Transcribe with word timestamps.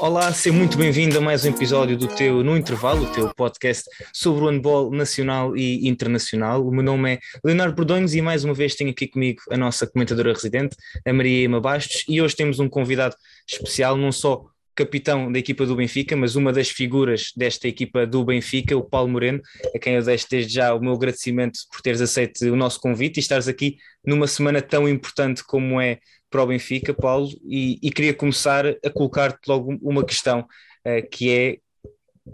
Olá, 0.00 0.32
seja 0.32 0.56
muito 0.56 0.78
bem-vindo 0.78 1.18
a 1.18 1.20
mais 1.20 1.44
um 1.44 1.50
episódio 1.50 1.94
do 1.94 2.08
teu 2.08 2.42
No 2.42 2.56
Intervalo, 2.56 3.04
o 3.04 3.12
teu 3.12 3.34
podcast 3.34 3.84
sobre 4.14 4.42
o 4.42 4.48
handball 4.48 4.90
nacional 4.90 5.54
e 5.54 5.86
internacional. 5.86 6.66
O 6.66 6.72
meu 6.72 6.82
nome 6.82 7.12
é 7.12 7.18
Leonardo 7.44 7.74
Bordões 7.74 8.14
e 8.14 8.22
mais 8.22 8.42
uma 8.42 8.54
vez 8.54 8.74
tenho 8.74 8.88
aqui 8.88 9.06
comigo 9.06 9.42
a 9.50 9.58
nossa 9.58 9.86
comentadora 9.86 10.32
residente, 10.32 10.74
a 11.06 11.12
Maria 11.12 11.44
Ema 11.44 11.60
Bastos, 11.60 12.02
e 12.08 12.22
hoje 12.22 12.34
temos 12.34 12.58
um 12.58 12.66
convidado 12.66 13.14
especial, 13.46 13.94
não 13.94 14.10
só 14.10 14.46
capitão 14.74 15.30
da 15.30 15.38
equipa 15.38 15.66
do 15.66 15.76
Benfica, 15.76 16.16
mas 16.16 16.34
uma 16.34 16.50
das 16.50 16.70
figuras 16.70 17.32
desta 17.36 17.68
equipa 17.68 18.06
do 18.06 18.24
Benfica, 18.24 18.74
o 18.74 18.82
Paulo 18.82 19.10
Moreno, 19.10 19.42
a 19.74 19.78
quem 19.78 19.96
eu 19.96 20.02
deixo 20.02 20.26
desde 20.30 20.54
já 20.54 20.74
o 20.74 20.80
meu 20.80 20.94
agradecimento 20.94 21.58
por 21.70 21.82
teres 21.82 22.00
aceito 22.00 22.42
o 22.46 22.56
nosso 22.56 22.80
convite 22.80 23.18
e 23.18 23.20
estares 23.20 23.48
aqui 23.48 23.76
numa 24.02 24.26
semana 24.26 24.62
tão 24.62 24.88
importante 24.88 25.44
como 25.44 25.78
é 25.78 25.98
para 26.30 26.42
o 26.42 26.46
Benfica, 26.46 26.94
Paulo, 26.94 27.28
e, 27.44 27.78
e 27.82 27.90
queria 27.90 28.14
começar 28.14 28.64
a 28.66 28.90
colocar-te 28.90 29.48
logo 29.48 29.76
uma 29.82 30.04
questão, 30.04 30.40
uh, 30.40 31.10
que 31.10 31.30
é 31.30 31.58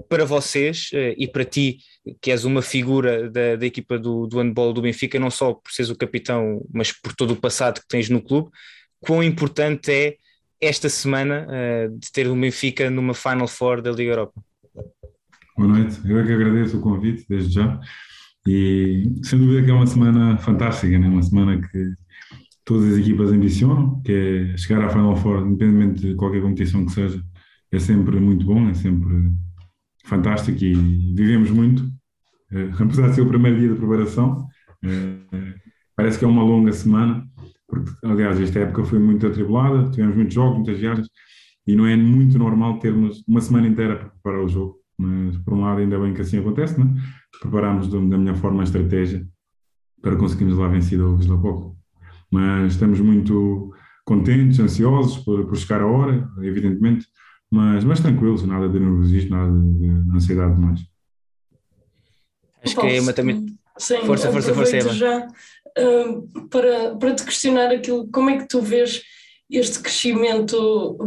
para 0.08 0.24
vocês 0.24 0.90
uh, 0.92 1.14
e 1.16 1.26
para 1.26 1.44
ti, 1.44 1.78
que 2.20 2.30
és 2.30 2.44
uma 2.44 2.60
figura 2.60 3.30
da, 3.30 3.56
da 3.56 3.66
equipa 3.66 3.98
do, 3.98 4.26
do 4.26 4.38
handball 4.38 4.72
do 4.72 4.82
Benfica, 4.82 5.18
não 5.18 5.30
só 5.30 5.54
por 5.54 5.72
seres 5.72 5.90
o 5.90 5.96
capitão, 5.96 6.64
mas 6.72 6.92
por 6.92 7.14
todo 7.14 7.32
o 7.32 7.36
passado 7.36 7.80
que 7.80 7.88
tens 7.88 8.10
no 8.10 8.20
clube, 8.20 8.50
quão 9.00 9.22
importante 9.22 9.90
é 9.90 10.16
esta 10.60 10.88
semana 10.88 11.46
uh, 11.46 11.98
de 11.98 12.12
ter 12.12 12.28
o 12.28 12.36
Benfica 12.36 12.90
numa 12.90 13.14
Final 13.14 13.48
Four 13.48 13.80
da 13.80 13.90
Liga 13.90 14.12
Europa? 14.12 14.42
Boa 15.56 15.68
noite, 15.68 15.98
eu 16.04 16.18
é 16.18 16.26
que 16.26 16.32
agradeço 16.32 16.78
o 16.78 16.82
convite 16.82 17.24
desde 17.28 17.54
já 17.54 17.80
e 18.46 19.10
sem 19.24 19.38
dúvida 19.38 19.64
que 19.64 19.70
é 19.70 19.74
uma 19.74 19.86
semana 19.86 20.38
fantástica, 20.38 20.98
né? 20.98 21.08
uma 21.08 21.22
semana 21.22 21.60
que 21.60 21.94
todas 22.66 22.92
as 22.92 22.98
equipas 22.98 23.30
ambicionam, 23.30 24.02
que 24.02 24.12
é 24.12 24.56
chegar 24.56 24.84
à 24.84 24.90
Final 24.90 25.16
Four, 25.16 25.46
independentemente 25.46 26.08
de 26.08 26.14
qualquer 26.16 26.42
competição 26.42 26.84
que 26.84 26.92
seja, 26.92 27.22
é 27.70 27.78
sempre 27.78 28.18
muito 28.18 28.44
bom, 28.44 28.68
é 28.68 28.74
sempre 28.74 29.30
fantástico 30.04 30.62
e 30.62 30.74
vivemos 31.14 31.48
muito. 31.50 31.84
Uh, 32.52 32.82
apesar 32.82 33.08
de 33.08 33.14
ser 33.14 33.22
o 33.22 33.28
primeiro 33.28 33.58
dia 33.58 33.68
de 33.68 33.76
preparação, 33.76 34.48
uh, 34.84 35.54
parece 35.94 36.18
que 36.18 36.24
é 36.24 36.28
uma 36.28 36.42
longa 36.42 36.72
semana, 36.72 37.24
porque, 37.68 37.90
aliás, 38.04 38.40
esta 38.40 38.58
época 38.58 38.84
foi 38.84 38.98
muito 38.98 39.26
atribulada, 39.26 39.88
tivemos 39.90 40.16
muitos 40.16 40.34
jogos, 40.34 40.56
muitas 40.56 40.78
viagens, 40.78 41.08
e 41.68 41.76
não 41.76 41.86
é 41.86 41.96
muito 41.96 42.36
normal 42.36 42.80
termos 42.80 43.22
uma 43.28 43.40
semana 43.40 43.68
inteira 43.68 43.96
para 43.96 44.08
preparar 44.08 44.40
o 44.44 44.48
jogo. 44.48 44.76
Mas, 44.98 45.36
por 45.38 45.54
um 45.54 45.60
lado, 45.60 45.80
ainda 45.80 45.98
bem 46.00 46.14
que 46.14 46.20
assim 46.20 46.38
acontece, 46.38 46.80
né? 46.80 46.86
da 47.44 48.18
melhor 48.18 48.34
forma 48.36 48.62
a 48.62 48.64
estratégia 48.64 49.24
para 50.00 50.16
conseguirmos 50.16 50.56
lá 50.56 50.68
vencido 50.68 51.12
o 51.12 51.16
Vila 51.16 51.40
Pouco 51.40 51.76
mas 52.30 52.72
estamos 52.72 53.00
muito 53.00 53.72
contentes, 54.04 54.60
ansiosos 54.60 55.18
por, 55.18 55.46
por 55.46 55.56
chegar 55.56 55.80
a 55.80 55.86
hora, 55.86 56.28
evidentemente, 56.42 57.06
mas, 57.50 57.84
mas 57.84 58.00
tranquilos, 58.00 58.44
nada 58.44 58.68
de 58.68 58.78
nervosismo, 58.78 59.36
nada 59.36 59.52
de, 59.52 60.16
ansiedade 60.16 60.54
demais. 60.54 60.80
Acho 62.62 62.76
que 62.76 62.86
é 62.86 63.00
uma 63.00 63.12
também. 63.12 63.46
Sim, 63.78 63.98
força, 64.06 64.32
força, 64.32 64.54
força, 64.54 64.76
Eva. 64.76 64.92
já 64.92 65.28
uh, 65.78 66.48
para, 66.48 66.96
para 66.96 67.14
te 67.14 67.24
questionar 67.24 67.70
aquilo, 67.70 68.08
como 68.08 68.30
é 68.30 68.38
que 68.38 68.48
tu 68.48 68.60
vês 68.60 69.02
este 69.50 69.80
crescimento, 69.80 70.98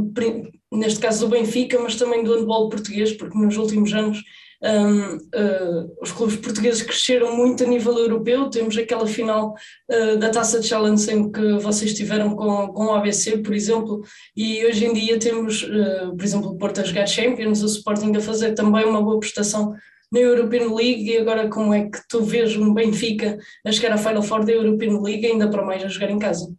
neste 0.72 1.00
caso 1.00 1.26
do 1.26 1.32
Benfica, 1.32 1.80
mas 1.80 1.96
também 1.96 2.24
do 2.24 2.34
handball 2.34 2.70
português, 2.70 3.12
porque 3.14 3.38
nos 3.38 3.58
últimos 3.58 3.92
anos 3.94 4.24
um, 4.62 5.16
uh, 5.16 5.98
os 6.02 6.12
clubes 6.12 6.36
portugueses 6.36 6.82
cresceram 6.82 7.36
muito 7.36 7.64
a 7.64 7.68
nível 7.68 7.98
europeu. 7.98 8.50
Temos 8.50 8.78
aquela 8.78 9.08
final 9.08 9.56
uh, 9.90 10.18
da 10.18 10.30
Taça 10.30 10.60
de 10.60 10.68
Challenge 10.68 11.12
em 11.12 11.32
que 11.32 11.54
vocês 11.60 11.92
estiveram 11.92 12.36
com, 12.36 12.68
com 12.68 12.86
o 12.86 12.92
ABC, 12.92 13.38
por 13.38 13.54
exemplo, 13.54 14.02
e 14.36 14.66
hoje 14.66 14.86
em 14.86 14.94
dia 14.94 15.18
temos, 15.18 15.64
uh, 15.64 16.16
por 16.16 16.24
exemplo, 16.24 16.50
o 16.50 16.58
Porto 16.58 16.82
a 16.82 16.84
jogar 16.84 17.08
Champions, 17.08 17.62
o 17.64 17.68
Sporting 17.68 18.16
a 18.16 18.22
fazer 18.22 18.54
também 18.54 18.86
uma 18.86 19.02
boa 19.02 19.20
prestação 19.20 19.74
na 20.12 20.20
European 20.20 20.74
League 20.74 21.10
e 21.10 21.18
agora 21.18 21.48
como 21.48 21.74
é 21.74 21.88
que 21.88 22.00
tu 22.10 22.24
vês 22.24 22.56
um 22.58 22.74
Benfica 22.74 23.38
a 23.66 23.72
chegar 23.72 23.94
à 23.94 23.98
Final 23.98 24.24
Four 24.24 24.44
da 24.44 24.52
European 24.52 25.00
League 25.02 25.26
ainda 25.26 25.50
para 25.50 25.64
mais 25.64 25.84
a 25.84 25.88
jogar 25.88 26.10
em 26.10 26.20
casa? 26.20 26.54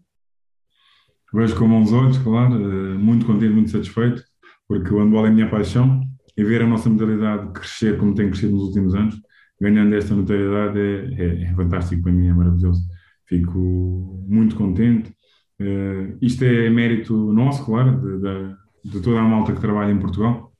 Vejo 1.32 1.56
com 1.56 1.68
bons 1.68 1.92
olhos, 1.92 2.18
claro, 2.18 2.54
muito 2.98 3.26
contente, 3.26 3.52
muito 3.52 3.70
satisfeito, 3.70 4.22
porque 4.66 4.92
o 4.92 4.98
handball 4.98 5.26
é 5.26 5.28
a 5.28 5.32
minha 5.32 5.50
paixão 5.50 6.00
e 6.40 6.44
ver 6.44 6.62
a 6.62 6.66
nossa 6.66 6.88
modalidade 6.88 7.52
crescer 7.52 7.98
como 7.98 8.14
tem 8.14 8.30
crescido 8.30 8.54
nos 8.54 8.62
últimos 8.68 8.94
anos, 8.94 9.20
ganhando 9.60 9.94
esta 9.94 10.14
notoriedade 10.14 10.78
é, 10.78 11.22
é, 11.22 11.42
é 11.42 11.54
fantástico 11.54 12.02
para 12.02 12.12
mim, 12.12 12.28
é 12.28 12.32
maravilhoso. 12.32 12.82
Fico 13.26 14.24
muito 14.26 14.56
contente. 14.56 15.10
Uh, 15.60 16.16
isto 16.22 16.42
é 16.42 16.70
mérito 16.70 17.14
nosso, 17.14 17.62
claro, 17.66 18.00
de, 18.00 18.22
de, 18.22 18.90
de, 18.90 19.02
toda 19.02 19.20
a 19.20 19.22
malta 19.22 19.52
que 19.52 19.60
trabalha 19.60 19.92
em 19.92 19.98
Portugal, 19.98 20.50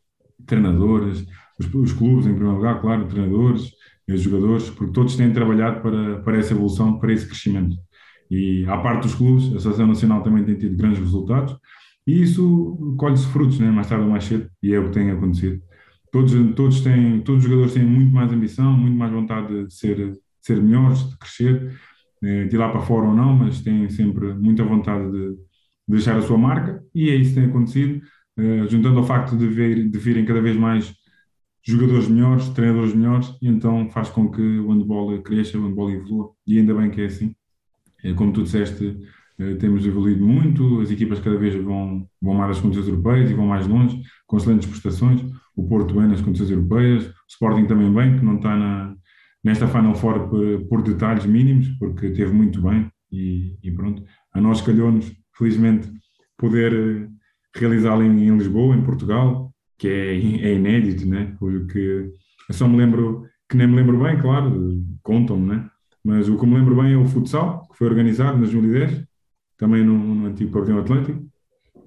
treinadores, 0.46 1.26
os, 1.58 1.74
os, 1.74 1.92
clubes 1.94 2.26
em 2.26 2.34
primeiro 2.34 2.56
lugar, 2.58 2.78
claro, 2.82 3.06
treinadores, 3.06 3.72
os 4.06 4.20
jogadores, 4.20 4.68
porque 4.68 4.92
todos 4.92 5.16
têm 5.16 5.32
trabalhado 5.32 5.80
para, 5.80 6.20
para 6.20 6.36
essa 6.36 6.52
evolução, 6.52 6.98
para 6.98 7.10
esse 7.10 7.26
crescimento. 7.26 7.74
E 8.30 8.66
à 8.68 8.76
parte 8.76 9.04
dos 9.04 9.14
clubes, 9.14 9.44
a 9.44 9.56
Associação 9.56 9.86
Nacional 9.86 10.22
também 10.22 10.44
tem 10.44 10.56
tido 10.56 10.76
grandes 10.76 10.98
resultados 10.98 11.56
e 12.06 12.20
isso 12.22 12.94
colhe-se 12.98 13.26
frutos, 13.28 13.58
né? 13.58 13.70
mais 13.70 13.88
tarde 13.88 14.04
ou 14.04 14.10
mais 14.10 14.24
cedo, 14.24 14.50
e 14.62 14.74
é 14.74 14.78
o 14.78 14.84
que 14.84 14.92
tem 14.92 15.10
acontecido 15.10 15.62
todos, 16.12 16.32
todos, 16.54 16.80
têm, 16.80 17.20
todos 17.20 17.44
os 17.44 17.48
jogadores 17.48 17.74
têm 17.74 17.84
muito 17.84 18.12
mais 18.12 18.32
ambição, 18.32 18.72
muito 18.76 18.96
mais 18.96 19.12
vontade 19.12 19.66
de 19.66 19.74
ser, 19.74 20.12
de 20.12 20.18
ser 20.40 20.62
melhores, 20.62 21.08
de 21.08 21.18
crescer, 21.18 21.78
eh, 22.22 22.44
de 22.44 22.54
ir 22.54 22.58
lá 22.58 22.68
para 22.68 22.80
fora 22.80 23.08
ou 23.08 23.14
não, 23.14 23.34
mas 23.34 23.60
têm 23.62 23.88
sempre 23.88 24.34
muita 24.34 24.64
vontade 24.64 25.10
de, 25.10 25.30
de 25.30 25.38
deixar 25.88 26.16
a 26.16 26.22
sua 26.22 26.36
marca. 26.38 26.82
E 26.94 27.10
é 27.10 27.14
isso 27.14 27.30
que 27.30 27.40
tem 27.40 27.48
acontecido, 27.48 28.02
eh, 28.38 28.66
juntando 28.68 28.98
ao 28.98 29.06
facto 29.06 29.36
de, 29.36 29.46
ver, 29.46 29.88
de 29.88 29.98
virem 29.98 30.24
cada 30.24 30.40
vez 30.40 30.56
mais 30.56 30.94
jogadores 31.62 32.08
melhores, 32.08 32.48
treinadores 32.50 32.94
melhores, 32.94 33.34
e 33.40 33.48
então 33.48 33.88
faz 33.90 34.08
com 34.10 34.30
que 34.30 34.40
o 34.40 34.70
handball 34.72 35.22
cresça, 35.22 35.58
o 35.58 35.66
handball 35.66 35.90
evolua, 35.90 36.30
e 36.46 36.58
ainda 36.58 36.74
bem 36.74 36.90
que 36.90 37.02
é 37.02 37.06
assim. 37.06 37.34
Eh, 38.04 38.14
como 38.14 38.32
tu 38.32 38.42
disseste, 38.42 38.98
temos 39.58 39.86
evoluído 39.86 40.22
muito, 40.22 40.82
as 40.82 40.90
equipas 40.90 41.18
cada 41.18 41.38
vez 41.38 41.54
vão, 41.54 42.06
vão 42.20 42.34
mais 42.34 42.58
às 42.58 42.60
contas 42.60 42.86
europeias 42.86 43.30
e 43.30 43.34
vão 43.34 43.46
mais 43.46 43.66
longe, 43.66 44.02
com 44.26 44.36
excelentes 44.36 44.68
prestações 44.68 45.24
o 45.60 45.68
Porto 45.68 45.94
bem 45.94 46.08
nas 46.08 46.20
competições 46.20 46.50
europeias, 46.50 47.06
o 47.06 47.12
Sporting 47.28 47.66
também 47.66 47.92
bem, 47.92 48.18
que 48.18 48.24
não 48.24 48.36
está 48.36 48.56
na, 48.56 48.94
nesta 49.44 49.68
Final 49.68 49.94
Four 49.94 50.28
por, 50.28 50.60
por, 50.68 50.82
detalhes 50.82 51.26
mínimos, 51.26 51.68
porque 51.78 52.10
teve 52.10 52.32
muito 52.32 52.62
bem 52.62 52.90
e, 53.12 53.56
e 53.62 53.70
pronto. 53.70 54.02
A 54.32 54.40
nós 54.40 54.60
calhou-nos, 54.62 55.12
felizmente, 55.36 55.90
poder 56.38 56.72
eh, 56.72 57.08
realizá-lo 57.54 58.02
em, 58.02 58.28
em, 58.28 58.36
Lisboa, 58.36 58.74
em 58.74 58.82
Portugal, 58.82 59.52
que 59.78 59.88
é, 59.88 60.14
é 60.14 60.54
inédito, 60.54 61.06
né? 61.06 61.36
Porque 61.38 62.10
eu 62.48 62.54
só 62.54 62.66
me 62.66 62.76
lembro, 62.76 63.26
que 63.48 63.56
nem 63.56 63.66
me 63.66 63.76
lembro 63.76 64.02
bem, 64.02 64.18
claro, 64.18 64.82
contam-me, 65.02 65.46
né? 65.46 65.70
Mas 66.02 66.28
o 66.28 66.38
que 66.38 66.46
me 66.46 66.54
lembro 66.54 66.80
bem 66.80 66.94
é 66.94 66.96
o 66.96 67.06
futsal, 67.06 67.68
que 67.68 67.76
foi 67.76 67.86
organizado 67.86 68.38
em 68.38 68.40
2010, 68.40 69.04
também 69.58 69.84
no, 69.84 69.98
no 69.98 70.26
antigo 70.26 70.50
Pavilhão 70.50 70.78
Atlântico, 70.78 71.22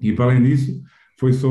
e 0.00 0.12
para 0.12 0.26
além 0.26 0.42
disso, 0.42 0.80
foi 1.18 1.32
só 1.32 1.48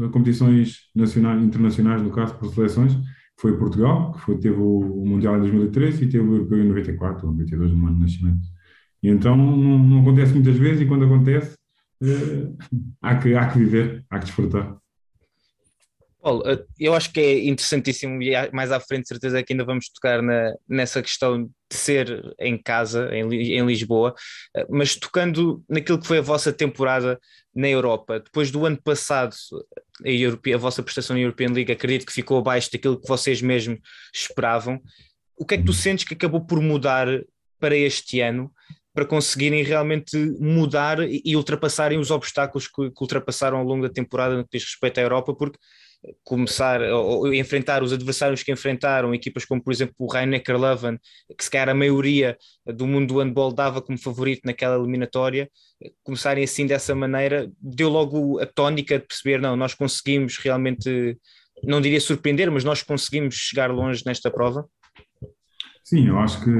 eh, 0.00 0.08
competições 0.08 0.90
nacionais, 0.94 1.42
internacionais, 1.42 2.02
no 2.02 2.10
caso, 2.10 2.34
por 2.36 2.52
seleções, 2.52 2.96
foi 3.38 3.56
Portugal, 3.58 4.12
que 4.12 4.20
foi, 4.20 4.38
teve 4.38 4.56
o 4.58 5.04
Mundial 5.06 5.36
em 5.36 5.40
2013 5.40 6.04
e 6.04 6.08
teve 6.08 6.24
o 6.24 6.34
Europeu 6.34 6.62
em 6.62 6.68
94 6.68 7.26
ou 7.26 7.32
92, 7.32 7.72
no 7.72 7.86
ano 7.86 7.96
de 7.96 8.02
nascimento. 8.02 8.46
E 9.02 9.08
então 9.08 9.36
não, 9.36 9.56
não, 9.56 10.00
acontece 10.00 10.32
muitas 10.32 10.56
vezes 10.56 10.82
e 10.82 10.86
quando 10.86 11.04
acontece 11.04 11.56
eh, 12.02 12.52
há, 13.02 13.16
que, 13.16 13.34
há 13.34 13.48
que 13.48 13.58
viver, 13.58 14.04
há 14.10 14.18
que 14.18 14.26
desfrutar. 14.26 14.76
Paulo, 16.26 16.42
eu 16.76 16.92
acho 16.92 17.12
que 17.12 17.20
é 17.20 17.46
interessantíssimo 17.46 18.20
e 18.20 18.32
mais 18.50 18.72
à 18.72 18.80
frente, 18.80 19.06
certeza 19.06 19.40
que 19.44 19.52
ainda 19.52 19.64
vamos 19.64 19.88
tocar 19.90 20.20
na, 20.20 20.52
nessa 20.68 21.00
questão 21.00 21.44
de 21.44 21.50
ser 21.70 22.34
em 22.40 22.60
casa, 22.60 23.08
em, 23.14 23.32
em 23.32 23.64
Lisboa, 23.64 24.12
eh, 24.56 24.66
mas 24.68 24.96
tocando 24.96 25.62
naquilo 25.68 26.00
que 26.00 26.06
foi 26.08 26.18
a 26.18 26.22
vossa 26.22 26.52
temporada 26.52 27.16
na 27.54 27.68
Europa, 27.68 28.18
depois 28.18 28.50
do 28.50 28.66
ano 28.66 28.76
passado, 28.82 29.36
a, 30.04 30.10
Europe, 30.10 30.52
a 30.52 30.58
vossa 30.58 30.82
prestação 30.82 31.14
na 31.14 31.22
European 31.22 31.52
League, 31.52 31.70
acredito 31.70 32.04
que 32.04 32.12
ficou 32.12 32.38
abaixo 32.38 32.72
daquilo 32.72 33.00
que 33.00 33.06
vocês 33.06 33.40
mesmo 33.40 33.78
esperavam. 34.12 34.80
O 35.38 35.46
que 35.46 35.54
é 35.54 35.58
que 35.58 35.64
tu 35.64 35.72
sentes 35.72 36.04
que 36.04 36.14
acabou 36.14 36.44
por 36.44 36.60
mudar 36.60 37.06
para 37.60 37.76
este 37.76 38.20
ano? 38.20 38.52
para 38.92 39.04
conseguirem 39.04 39.62
realmente 39.62 40.16
mudar 40.40 40.96
e 41.06 41.36
ultrapassarem 41.36 41.98
os 41.98 42.10
obstáculos 42.10 42.66
que, 42.66 42.90
que 42.90 43.02
ultrapassaram 43.02 43.58
ao 43.58 43.64
longo 43.64 43.86
da 43.86 43.92
temporada 43.92 44.34
no 44.34 44.42
que 44.42 44.56
diz 44.56 44.64
respeito 44.64 44.96
à 44.96 45.02
Europa, 45.02 45.34
porque 45.34 45.58
começar 46.24 46.80
ou, 46.82 47.32
enfrentar 47.34 47.82
os 47.82 47.92
adversários 47.92 48.42
que 48.42 48.52
enfrentaram, 48.52 49.14
equipas 49.14 49.44
como 49.44 49.62
por 49.62 49.72
exemplo 49.72 49.94
o 49.98 50.12
Rhein-Neckar 50.12 50.58
Leuven, 50.58 50.98
que 51.36 51.44
se 51.44 51.50
calhar 51.50 51.68
a 51.68 51.74
maioria 51.74 52.36
do 52.64 52.86
mundo 52.86 53.14
do 53.14 53.20
handball 53.20 53.52
dava 53.52 53.82
como 53.82 53.98
favorito 53.98 54.42
naquela 54.44 54.76
eliminatória, 54.76 55.50
começarem 56.02 56.44
assim 56.44 56.66
dessa 56.66 56.94
maneira, 56.94 57.50
deu 57.60 57.88
logo 57.88 58.40
a 58.40 58.46
tónica 58.46 58.98
de 58.98 59.06
perceber, 59.06 59.40
não, 59.40 59.56
nós 59.56 59.74
conseguimos 59.74 60.38
realmente, 60.38 61.18
não 61.62 61.80
diria 61.80 62.00
surpreender, 62.00 62.50
mas 62.50 62.64
nós 62.64 62.82
conseguimos 62.82 63.34
chegar 63.34 63.70
longe 63.70 64.02
nesta 64.06 64.30
prova? 64.30 64.66
Sim, 65.84 66.08
eu 66.08 66.18
acho 66.18 66.42
que 66.44 66.50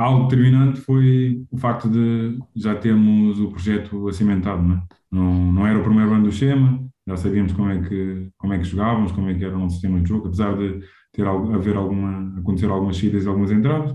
algo 0.00 0.24
determinante 0.24 0.80
foi 0.80 1.44
o 1.50 1.58
facto 1.58 1.88
de 1.88 2.38
já 2.56 2.74
termos 2.74 3.38
o 3.38 3.50
projeto 3.50 4.08
acimentado, 4.08 4.62
não, 4.62 4.76
é? 4.76 4.82
não, 5.12 5.52
não 5.52 5.66
era 5.66 5.78
o 5.78 5.84
primeiro 5.84 6.12
ano 6.12 6.24
do 6.24 6.32
Schema, 6.32 6.82
já 7.06 7.16
sabíamos 7.16 7.52
como 7.52 7.68
é 7.68 7.82
que, 7.82 8.30
como 8.38 8.54
é 8.54 8.58
que 8.58 8.64
jogávamos, 8.64 9.12
como 9.12 9.28
é 9.28 9.34
que 9.34 9.44
era 9.44 9.54
o 9.54 9.58
nosso 9.58 9.74
sistema 9.74 10.00
de 10.00 10.08
jogo, 10.08 10.28
apesar 10.28 10.56
de 10.56 10.80
ter 11.12 11.26
haver 11.26 11.76
alguma, 11.76 12.38
acontecer 12.38 12.66
algumas 12.70 12.96
saídas 12.96 13.24
e 13.24 13.28
algumas 13.28 13.50
entradas, 13.50 13.94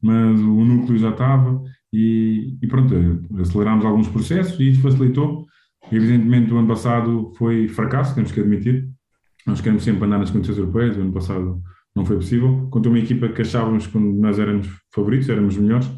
mas 0.00 0.40
o 0.40 0.64
núcleo 0.64 0.98
já 0.98 1.10
estava 1.10 1.60
e, 1.92 2.56
e 2.62 2.66
pronto, 2.68 2.94
acelerámos 3.40 3.84
alguns 3.84 4.08
processos 4.08 4.58
e 4.60 4.70
isso 4.70 4.82
facilitou. 4.82 5.46
Evidentemente, 5.90 6.52
o 6.52 6.58
ano 6.58 6.68
passado 6.68 7.32
foi 7.36 7.66
fracasso, 7.66 8.14
temos 8.14 8.30
que 8.30 8.40
admitir. 8.40 8.88
Nós 9.46 9.60
queremos 9.60 9.82
sempre 9.82 10.04
andar 10.04 10.18
nas 10.18 10.30
condições 10.30 10.58
europeias, 10.58 10.96
o 10.96 11.00
ano 11.00 11.12
passado 11.12 11.60
não 11.94 12.04
foi 12.04 12.16
possível. 12.16 12.68
Contra 12.70 12.90
uma 12.90 12.98
equipa 12.98 13.28
que 13.28 13.42
achávamos 13.42 13.86
que 13.86 13.98
nós 13.98 14.38
éramos 14.38 14.68
favoritos, 14.94 15.28
éramos 15.28 15.56
melhores, 15.56 15.90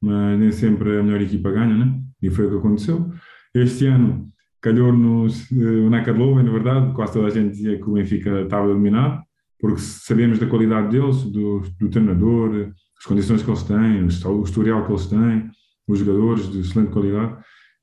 mas 0.00 0.38
nem 0.38 0.50
sempre 0.50 0.98
a 0.98 1.02
melhor 1.02 1.20
equipa 1.20 1.50
ganha, 1.50 1.76
né? 1.76 2.00
E 2.20 2.30
foi 2.30 2.46
o 2.46 2.50
que 2.50 2.56
aconteceu. 2.56 3.10
Este 3.54 3.86
ano 3.86 4.30
calhou-nos 4.60 5.50
uh, 5.50 5.86
o 5.86 5.90
Nakarlova, 5.90 6.42
na 6.42 6.52
verdade, 6.52 6.94
quase 6.94 7.14
toda 7.14 7.26
a 7.26 7.30
gente 7.30 7.50
dizia 7.50 7.76
que 7.76 7.88
o 7.88 7.94
Benfica 7.94 8.42
estava 8.42 8.70
eliminado, 8.70 9.22
porque 9.58 9.80
sabemos 9.80 10.38
da 10.38 10.46
qualidade 10.46 10.90
deles, 10.90 11.24
do, 11.24 11.62
do 11.78 11.88
treinador, 11.88 12.72
as 12.98 13.04
condições 13.04 13.42
que 13.42 13.50
eles 13.50 13.62
têm, 13.64 14.04
o 14.04 14.42
historial 14.42 14.86
que 14.86 14.92
eles 14.92 15.06
têm, 15.06 15.50
os 15.88 15.98
jogadores 15.98 16.50
de 16.50 16.60
excelente 16.60 16.92
qualidade, 16.92 17.36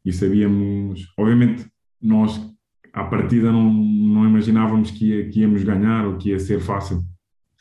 e 0.05 0.13
sabíamos, 0.13 1.05
obviamente, 1.17 1.65
nós 2.01 2.39
à 2.93 3.03
partida 3.03 3.51
não, 3.51 3.71
não 3.71 4.25
imaginávamos 4.27 4.91
que, 4.91 5.09
ia, 5.09 5.29
que 5.29 5.41
íamos 5.41 5.63
ganhar 5.63 6.05
ou 6.05 6.17
que 6.17 6.29
ia 6.29 6.39
ser 6.39 6.59
fácil. 6.59 7.01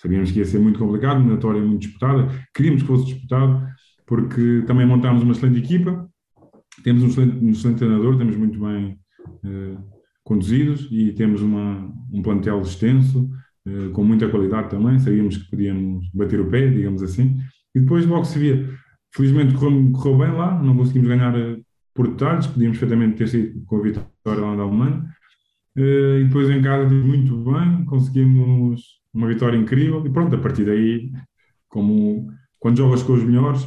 Sabíamos 0.00 0.30
que 0.30 0.38
ia 0.38 0.44
ser 0.44 0.60
muito 0.60 0.78
complicado, 0.78 1.18
uma 1.18 1.36
muito 1.60 1.80
disputada, 1.80 2.28
queríamos 2.54 2.82
que 2.82 2.88
fosse 2.88 3.06
disputado, 3.06 3.66
porque 4.06 4.62
também 4.66 4.86
montámos 4.86 5.22
uma 5.22 5.32
excelente 5.32 5.58
equipa, 5.58 6.08
temos 6.82 7.02
um 7.02 7.08
excelente, 7.08 7.44
um 7.44 7.50
excelente 7.50 7.78
treinador, 7.78 8.16
temos 8.16 8.36
muito 8.36 8.58
bem 8.60 8.98
eh, 9.44 9.76
conduzidos 10.22 10.88
e 10.90 11.12
temos 11.12 11.42
uma, 11.42 11.92
um 12.12 12.22
plantel 12.22 12.60
extenso, 12.60 13.28
eh, 13.66 13.88
com 13.92 14.04
muita 14.04 14.28
qualidade 14.28 14.70
também, 14.70 14.98
sabíamos 15.00 15.36
que 15.36 15.50
podíamos 15.50 16.08
bater 16.14 16.40
o 16.40 16.48
pé, 16.48 16.68
digamos 16.68 17.02
assim, 17.02 17.36
e 17.74 17.80
depois 17.80 18.06
logo 18.06 18.24
se 18.24 18.38
via. 18.38 18.68
Felizmente 19.12 19.54
correu, 19.54 19.90
correu 19.92 20.18
bem 20.18 20.32
lá, 20.32 20.62
não 20.62 20.76
conseguimos 20.76 21.08
ganhar 21.08 21.36
eh, 21.36 21.58
por 21.92 22.08
detalhes, 22.08 22.46
podíamos 22.46 22.78
perfeitamente 22.78 23.16
ter 23.16 23.28
sido 23.28 23.64
com 23.64 23.78
a 23.78 23.82
vitória 23.82 24.40
lá 24.42 24.54
da 24.54 24.62
Alemanha, 24.62 25.04
e 25.76 26.24
depois 26.24 26.50
em 26.50 26.60
casa 26.60 26.92
muito 26.92 27.36
bem, 27.44 27.84
conseguimos 27.84 28.97
uma 29.12 29.26
vitória 29.26 29.56
incrível, 29.56 30.04
e 30.06 30.10
pronto, 30.10 30.34
a 30.34 30.38
partir 30.38 30.64
daí, 30.64 31.10
como 31.68 32.30
quando 32.58 32.78
jogas 32.78 33.02
com 33.02 33.14
os 33.14 33.24
melhores, 33.24 33.66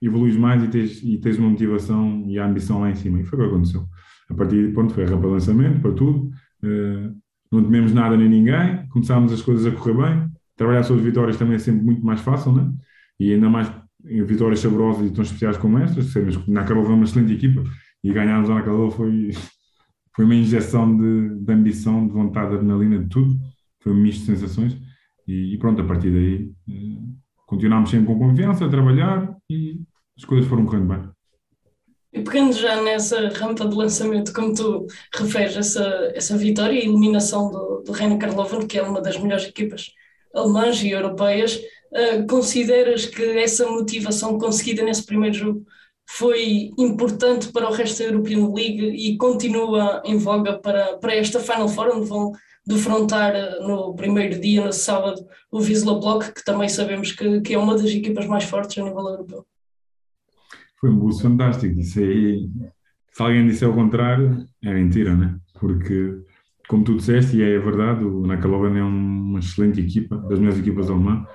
evoluís 0.00 0.36
mais 0.36 0.62
e 0.62 0.68
tens, 0.68 1.02
e 1.02 1.18
tens 1.18 1.38
uma 1.38 1.50
motivação 1.50 2.24
e 2.26 2.38
a 2.38 2.46
ambição 2.46 2.80
lá 2.80 2.90
em 2.90 2.94
cima, 2.94 3.20
e 3.20 3.24
foi 3.24 3.38
o 3.38 3.42
que 3.42 3.48
aconteceu. 3.48 3.86
A 4.30 4.34
partir 4.34 4.66
de 4.68 4.72
ponto 4.72 4.94
foi 4.94 5.04
para 5.04 5.16
lançamento, 5.16 5.80
para 5.80 5.92
tudo, 5.92 6.30
não 7.50 7.64
tememos 7.64 7.92
nada 7.92 8.16
nem 8.16 8.28
ninguém, 8.28 8.86
começámos 8.88 9.32
as 9.32 9.42
coisas 9.42 9.66
a 9.66 9.76
correr 9.76 9.94
bem. 9.94 10.30
Trabalhar 10.56 10.82
sobre 10.82 11.02
vitórias 11.02 11.36
também 11.36 11.56
é 11.56 11.58
sempre 11.58 11.82
muito 11.82 12.04
mais 12.04 12.20
fácil, 12.20 12.52
né? 12.52 12.70
E 13.18 13.32
ainda 13.32 13.48
mais 13.50 13.72
em 14.04 14.22
vitórias 14.24 14.60
saborosas 14.60 15.10
e 15.10 15.12
tão 15.12 15.22
especiais 15.22 15.56
como 15.56 15.78
estas. 15.78 16.14
Na 16.46 16.64
Carol 16.64 16.84
foi 16.84 16.94
uma 16.94 17.04
excelente 17.04 17.32
equipa 17.32 17.64
e 18.04 18.12
ganharmos 18.12 18.48
na 18.48 18.62
Carol 18.62 18.90
foi, 18.90 19.30
foi 20.14 20.24
uma 20.24 20.34
injeção 20.34 20.96
de, 20.96 21.40
de 21.40 21.52
ambição, 21.52 22.06
de 22.06 22.12
vontade, 22.12 22.50
de 22.50 22.56
adrenalina, 22.56 22.98
de 22.98 23.08
tudo. 23.08 23.34
Foi 23.82 23.92
um 23.92 23.96
misto 23.96 24.20
de 24.20 24.38
sensações. 24.38 24.76
E, 25.26 25.54
e 25.54 25.58
pronto, 25.58 25.80
a 25.80 25.84
partir 25.84 26.10
daí 26.10 26.50
eh, 26.68 27.00
continuámos 27.46 27.90
sempre 27.90 28.06
com 28.06 28.18
confiança 28.18 28.64
a 28.64 28.68
trabalhar 28.68 29.36
e 29.48 29.80
as 30.16 30.24
coisas 30.24 30.48
foram 30.48 30.66
correndo 30.66 30.88
bem. 30.88 31.08
E 32.12 32.22
pegando 32.22 32.52
já 32.52 32.82
nessa 32.82 33.28
rampa 33.28 33.68
de 33.68 33.76
lançamento, 33.76 34.32
como 34.32 34.52
tu 34.52 34.86
referes, 35.14 35.56
essa, 35.56 36.12
essa 36.14 36.36
vitória 36.36 36.74
e 36.74 36.86
eliminação 36.86 37.50
do, 37.50 37.82
do 37.86 37.92
Reino 37.92 38.18
Karlovan, 38.18 38.66
que 38.66 38.78
é 38.78 38.82
uma 38.82 39.00
das 39.00 39.16
melhores 39.16 39.46
equipas 39.46 39.92
alemãs 40.34 40.82
e 40.82 40.90
europeias, 40.90 41.56
uh, 41.56 42.26
consideras 42.28 43.06
que 43.06 43.22
essa 43.38 43.66
motivação 43.66 44.38
conseguida 44.38 44.82
nesse 44.82 45.04
primeiro 45.04 45.34
jogo 45.34 45.64
foi 46.08 46.70
importante 46.76 47.52
para 47.52 47.68
o 47.68 47.72
resto 47.72 47.98
da 47.98 48.06
European 48.06 48.52
League 48.52 48.84
e 48.86 49.16
continua 49.16 50.02
em 50.04 50.18
voga 50.18 50.58
para, 50.58 50.98
para 50.98 51.14
esta 51.14 51.38
Final 51.38 51.68
Four, 51.68 51.96
onde 51.96 52.08
vão 52.08 52.32
defrontar 52.70 53.34
uh, 53.34 53.66
no 53.66 53.94
primeiro 53.94 54.40
dia, 54.40 54.64
no 54.64 54.72
sábado, 54.72 55.20
o 55.50 55.58
Wisla 55.58 55.98
Block, 55.98 56.32
que 56.32 56.44
também 56.44 56.68
sabemos 56.68 57.12
que, 57.12 57.40
que 57.40 57.54
é 57.54 57.58
uma 57.58 57.76
das 57.76 57.90
equipas 57.90 58.26
mais 58.26 58.44
fortes 58.44 58.78
a 58.78 58.84
nível 58.84 59.00
europeu? 59.00 59.44
Foi 60.80 60.90
um 60.90 60.98
buço 60.98 61.22
fantástico. 61.22 61.78
Isso 61.78 61.98
aí, 61.98 62.48
se 63.12 63.22
alguém 63.22 63.46
disser 63.46 63.68
o 63.68 63.74
contrário, 63.74 64.46
é 64.64 64.72
mentira, 64.72 65.14
né? 65.14 65.36
Porque, 65.58 66.18
como 66.68 66.84
tu 66.84 66.96
disseste, 66.96 67.36
e 67.36 67.42
é 67.42 67.58
verdade, 67.58 68.04
o 68.04 68.26
Nakalovan 68.26 68.78
é 68.78 68.82
uma 68.82 69.40
excelente 69.40 69.80
equipa, 69.80 70.16
das 70.16 70.38
melhores 70.38 70.58
equipas 70.58 70.88
alemãs, 70.88 71.26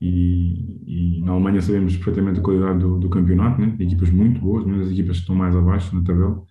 e, 0.00 1.18
e, 1.18 1.22
na 1.22 1.32
Alemanha 1.32 1.62
sabemos 1.62 1.94
perfeitamente 1.96 2.40
a 2.40 2.42
qualidade 2.42 2.80
do, 2.80 2.98
do 2.98 3.08
campeonato, 3.08 3.60
né? 3.60 3.76
equipas 3.78 4.10
muito 4.10 4.40
boas, 4.40 4.66
mesmo 4.66 4.82
as 4.82 4.90
equipas 4.90 5.16
que 5.16 5.22
estão 5.22 5.36
mais 5.36 5.54
abaixo 5.54 5.94
na 5.94 6.02
tabela. 6.02 6.42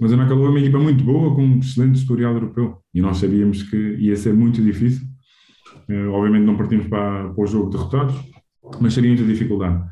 Mas 0.00 0.12
a 0.12 0.16
Nakalovan 0.16 0.48
é 0.48 0.50
uma 0.50 0.60
equipa 0.60 0.78
muito 0.78 1.04
boa, 1.04 1.34
com 1.34 1.42
um 1.44 1.58
excelente 1.58 1.96
historial 1.96 2.32
europeu, 2.34 2.78
e 2.94 3.00
nós 3.00 3.18
sabíamos 3.18 3.62
que 3.62 3.76
ia 3.76 4.16
ser 4.16 4.32
muito 4.32 4.62
difícil. 4.62 5.06
Uh, 5.88 6.10
obviamente 6.10 6.44
não 6.44 6.56
partimos 6.56 6.86
para, 6.86 7.28
para 7.30 7.42
o 7.42 7.46
jogo 7.46 7.70
derrotados, 7.70 8.14
mas 8.80 8.94
seria 8.94 9.10
muita 9.10 9.24
dificuldade. 9.24 9.84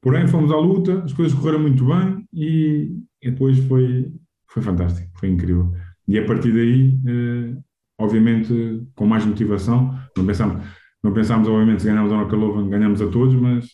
Porém, 0.00 0.28
fomos 0.28 0.52
à 0.52 0.56
luta, 0.56 1.02
as 1.02 1.12
coisas 1.12 1.36
correram 1.36 1.60
muito 1.60 1.84
bem 1.84 2.26
e, 2.32 2.92
e 3.20 3.30
depois 3.30 3.58
foi, 3.66 4.12
foi 4.48 4.62
fantástico, 4.62 5.10
foi 5.18 5.28
incrível. 5.28 5.72
E 6.06 6.18
a 6.18 6.24
partir 6.24 6.52
daí, 6.52 6.98
eh, 7.04 7.56
obviamente, 7.98 8.86
com 8.94 9.06
mais 9.06 9.26
motivação, 9.26 9.98
não 10.16 10.24
pensámos, 10.24 10.64
não 11.02 11.10
obviamente, 11.12 11.82
se 11.82 11.88
ganhámos 11.88 12.12
a 12.12 12.16
Nocalovan, 12.16 12.68
ganhamos 12.68 13.02
a 13.02 13.08
todos, 13.08 13.34
mas 13.34 13.68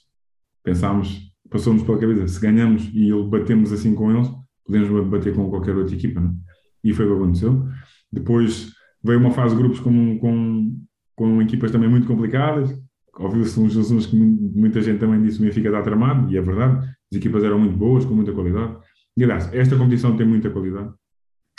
pensámos, 0.62 1.30
passou-nos 1.50 1.82
pela 1.82 1.98
cabeça, 1.98 2.26
se 2.26 2.40
ganhamos 2.40 2.90
e 2.92 3.12
batemos 3.28 3.70
assim 3.70 3.94
com 3.94 4.10
eles, 4.10 4.28
podemos 4.64 5.08
bater 5.08 5.34
com 5.34 5.48
qualquer 5.50 5.76
outra 5.76 5.94
equipa, 5.94 6.20
não? 6.20 6.30
É? 6.30 6.54
E 6.84 6.92
foi 6.92 7.06
o 7.06 7.08
que 7.08 7.22
aconteceu. 7.22 7.66
Depois 8.12 8.72
veio 9.02 9.18
uma 9.18 9.30
fase 9.30 9.54
de 9.54 9.62
grupos 9.62 9.80
com, 9.80 10.18
com, 10.18 10.76
com 11.14 11.42
equipas 11.42 11.70
também 11.70 11.88
muito 11.88 12.06
complicadas, 12.06 12.74
ouviu-se 13.18 13.58
uns 13.60 13.76
assuntos 13.76 14.06
que 14.06 14.16
muita 14.16 14.80
gente 14.80 14.98
também 14.98 15.22
disse 15.22 15.38
que 15.38 15.44
o 15.44 15.46
Benfica 15.46 15.68
está 15.68 15.82
tramado, 15.82 16.32
e 16.32 16.36
é 16.36 16.40
verdade, 16.40 16.86
as 17.10 17.16
equipas 17.16 17.44
eram 17.44 17.58
muito 17.58 17.76
boas, 17.76 18.04
com 18.04 18.14
muita 18.14 18.32
qualidade. 18.32 18.76
E 19.16 19.24
aliás, 19.24 19.52
esta 19.52 19.76
competição 19.76 20.16
tem 20.16 20.26
muita 20.26 20.50
qualidade, 20.50 20.92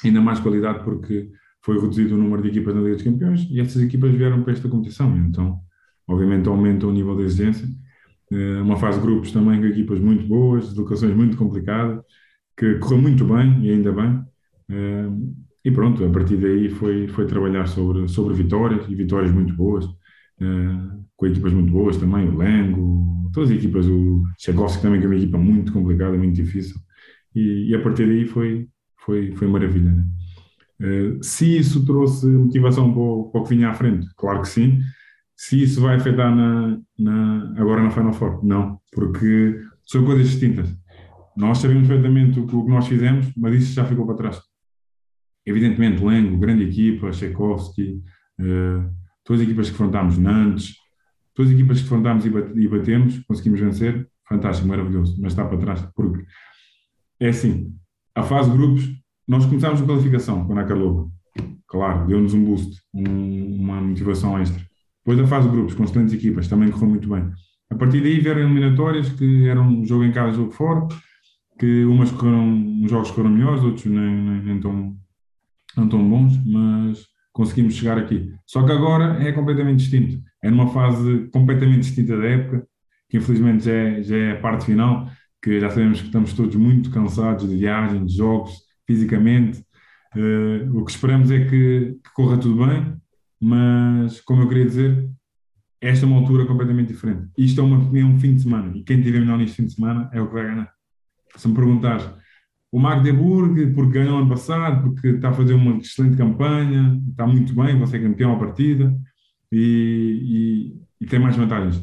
ainda 0.04 0.22
mais 0.22 0.40
qualidade 0.40 0.84
porque 0.84 1.30
foi 1.62 1.80
reduzido 1.80 2.16
o 2.16 2.18
número 2.18 2.42
de 2.42 2.50
equipas 2.50 2.76
na 2.76 2.82
Liga 2.82 2.96
dos 2.96 3.04
Campeões 3.04 3.48
e 3.50 3.60
estas 3.60 3.82
equipas 3.82 4.12
vieram 4.12 4.44
para 4.44 4.54
esta 4.54 4.68
competição, 4.68 5.16
então, 5.18 5.60
obviamente, 6.08 6.48
aumenta 6.48 6.86
o 6.86 6.92
nível 6.92 7.16
de 7.16 7.24
exigência. 7.24 7.68
Eh, 8.32 8.62
uma 8.62 8.78
fase 8.78 9.00
de 9.00 9.06
grupos 9.06 9.32
também 9.32 9.60
com 9.60 9.68
equipas 9.68 10.00
muito 10.00 10.28
boas, 10.28 10.76
locações 10.76 11.16
muito 11.16 11.38
complicadas, 11.38 12.04
que 12.58 12.76
correu 12.76 13.02
muito 13.02 13.26
bem 13.26 13.66
e 13.66 13.72
ainda 13.72 13.92
bem. 13.92 14.24
E 15.64 15.72
pronto, 15.72 16.06
a 16.06 16.10
partir 16.10 16.38
daí 16.38 16.70
foi, 16.70 17.08
foi 17.08 17.26
trabalhar 17.26 17.68
sobre, 17.68 18.08
sobre 18.08 18.36
vitórias 18.36 18.88
e 18.88 18.96
vitórias 18.96 19.32
muito 19.32 19.54
boas. 19.56 19.86
Com 21.18 21.26
equipas 21.26 21.54
muito 21.54 21.72
boas 21.72 21.98
também, 21.98 22.28
o 22.28 22.38
Lengo, 22.38 23.30
todas 23.36 23.52
as 23.52 23.58
equipas, 23.58 23.86
o 23.86 24.24
Tchaikovsky 24.38 24.82
também, 24.82 25.00
que 25.00 25.06
é 25.06 25.10
uma 25.10 25.18
equipa 25.18 25.38
muito 25.38 25.74
complicada, 25.74 26.18
muito 26.18 26.36
difícil, 26.36 26.78
e, 27.36 27.70
e 27.70 27.76
a 27.76 27.82
partir 27.82 28.06
daí 28.06 28.26
foi, 28.26 28.68
foi, 28.98 29.32
foi 29.34 29.48
maravilha. 29.48 29.92
Né? 29.92 30.06
Se 31.22 31.58
isso 31.58 31.86
trouxe 31.86 32.28
motivação 32.28 32.92
para 32.92 33.02
o, 33.02 33.30
para 33.32 33.42
o, 33.42 33.44
que 33.44 33.56
vinha 33.56 33.70
à 33.70 33.74
frente, 33.74 34.08
claro 34.16 34.42
que 34.42 34.50
sim. 34.50 34.80
Se 35.36 35.62
isso 35.62 35.82
vai 35.82 35.98
afetar 35.98 36.34
na, 36.34 36.80
na, 36.98 37.54
agora 37.58 37.84
na 37.84 37.92
Final 37.92 38.14
Four, 38.14 38.46
não, 38.46 38.80
porque 38.94 39.60
são 39.86 40.06
coisas 40.06 40.30
distintas. 40.30 40.74
Nós 41.36 41.58
sabemos 41.58 41.88
perfeitamente 41.88 42.40
o 42.40 42.48
que, 42.48 42.56
nós 42.56 42.88
fizemos, 42.88 43.32
mas 43.36 43.56
isso 43.56 43.74
já 43.74 43.86
ficou 43.86 44.06
para 44.06 44.16
trás. 44.16 44.42
Evidentemente, 45.46 46.04
Lengo, 46.04 46.38
grande 46.38 46.64
equipa, 46.64 47.12
Tchaikovsky, 47.12 48.02
uh, 48.40 48.90
todas 49.24 49.42
as 49.42 49.48
equipas 49.48 49.68
que 49.68 49.76
enfrentámos, 49.76 50.18
Nantes, 50.18 50.76
Todas 51.36 51.52
as 51.52 51.58
equipas 51.58 51.80
que 51.80 51.86
enfrentámos 51.86 52.26
e 52.26 52.68
batemos, 52.70 53.20
conseguimos 53.28 53.60
vencer, 53.60 54.08
fantástico, 54.28 54.70
maravilhoso, 54.70 55.18
mas 55.22 55.34
está 55.34 55.46
para 55.46 55.58
trás, 55.58 55.82
porque 55.94 56.24
é 57.20 57.28
assim, 57.28 57.76
a 58.16 58.24
fase 58.24 58.50
de 58.50 58.58
grupos, 58.58 58.90
nós 59.28 59.46
começámos 59.46 59.82
a 59.82 59.86
qualificação 59.86 60.48
com 60.48 60.58
a 60.58 60.64
Carloba, 60.64 61.12
claro, 61.68 62.08
deu-nos 62.08 62.34
um 62.34 62.46
boost, 62.46 62.82
um, 62.94 63.60
uma 63.60 63.82
motivação 63.82 64.40
extra. 64.40 64.66
Depois 65.04 65.18
da 65.18 65.28
fase 65.28 65.50
de 65.50 65.54
grupos, 65.54 65.76
com 65.76 65.84
excelentes 65.84 66.14
equipas, 66.14 66.48
também 66.48 66.72
correu 66.72 66.88
muito 66.88 67.10
bem. 67.10 67.30
A 67.70 67.76
partir 67.76 68.02
daí 68.02 68.22
vieram 68.22 68.42
eliminatórias 68.42 69.10
que 69.10 69.46
eram 69.50 69.68
um 69.68 69.86
jogo 69.86 70.06
em 70.06 70.14
casa, 70.14 70.38
jogo 70.38 70.54
fora, 70.54 70.88
que 71.60 71.86
umas 71.86 72.12
correram, 72.12 72.48
uns 72.48 72.90
jogos 72.90 73.12
correram 73.12 73.36
melhores, 73.36 73.64
outros 73.64 73.86
nem, 73.86 74.16
nem, 74.16 74.44
nem 74.44 74.60
tão, 74.60 74.96
não 75.78 75.88
tão 75.88 76.10
bons, 76.10 76.38
mas 76.46 77.06
conseguimos 77.34 77.76
chegar 77.76 77.98
aqui. 77.98 78.34
Só 78.46 78.64
que 78.64 78.72
agora 78.72 79.22
é 79.24 79.32
completamente 79.32 79.80
distinto. 79.80 80.22
É 80.44 80.50
numa 80.50 80.68
fase 80.68 81.28
completamente 81.32 81.82
distinta 81.82 82.18
da 82.18 82.26
época, 82.26 82.68
que 83.10 83.18
infelizmente 83.18 83.66
já 83.66 83.74
é, 83.74 84.04
já 84.04 84.18
é 84.18 84.32
a 84.32 84.40
parte 84.40 84.66
final, 84.66 85.10
que 85.42 85.60
já 85.60 85.70
sabemos 85.70 86.00
que 86.00 86.08
estamos 86.08 86.34
todos 86.34 86.56
muito 86.56 86.90
cansados 86.90 87.48
de 87.48 87.56
viagem, 87.56 88.06
de 88.06 88.16
jogos, 88.16 88.54
fisicamente. 88.88 89.64
Uh, 90.16 90.80
o 90.80 90.86
que 90.86 90.92
esperamos 90.92 91.30
é 91.30 91.46
que, 91.46 91.98
que, 92.04 92.14
corra 92.14 92.38
tudo 92.38 92.66
bem, 92.66 92.96
mas, 93.40 94.22
como 94.22 94.44
eu 94.44 94.48
queria 94.48 94.66
dizer, 94.66 95.10
esta 95.82 96.06
é 96.06 96.08
uma 96.08 96.18
altura 96.18 96.46
completamente 96.46 96.88
diferente. 96.88 97.28
Isto 97.38 97.62
é, 97.62 97.64
uma, 97.64 98.00
é 98.00 98.04
um 98.04 98.18
fim 98.20 98.34
de 98.36 98.44
semana, 98.44 98.76
e 98.76 98.84
quem 98.84 99.02
tiver 99.02 99.20
melhor 99.20 99.38
neste 99.38 99.58
fim 99.58 99.66
de 99.66 99.74
semana 99.74 100.10
é 100.14 100.22
o 100.22 100.28
que 100.28 100.34
vai 100.34 100.46
ganhar. 100.46 100.75
Se 101.36 101.48
me 101.48 101.54
perguntares, 101.54 102.10
o 102.72 102.80
Magdeburg, 102.80 103.74
porque 103.74 104.00
ganhou 104.00 104.18
ano 104.18 104.30
passado, 104.30 104.84
porque 104.84 105.08
está 105.08 105.30
a 105.30 105.34
fazer 105.34 105.54
uma 105.54 105.78
excelente 105.78 106.18
campanha, 106.18 107.02
está 107.10 107.26
muito 107.26 107.54
bem, 107.54 107.80
você 107.80 107.98
é 107.98 108.02
campeão 108.02 108.34
à 108.34 108.38
partida 108.38 108.96
e, 109.52 110.76
e, 111.00 111.06
e 111.06 111.08
tem 111.08 111.20
mais 111.20 111.36
vantagens. 111.38 111.82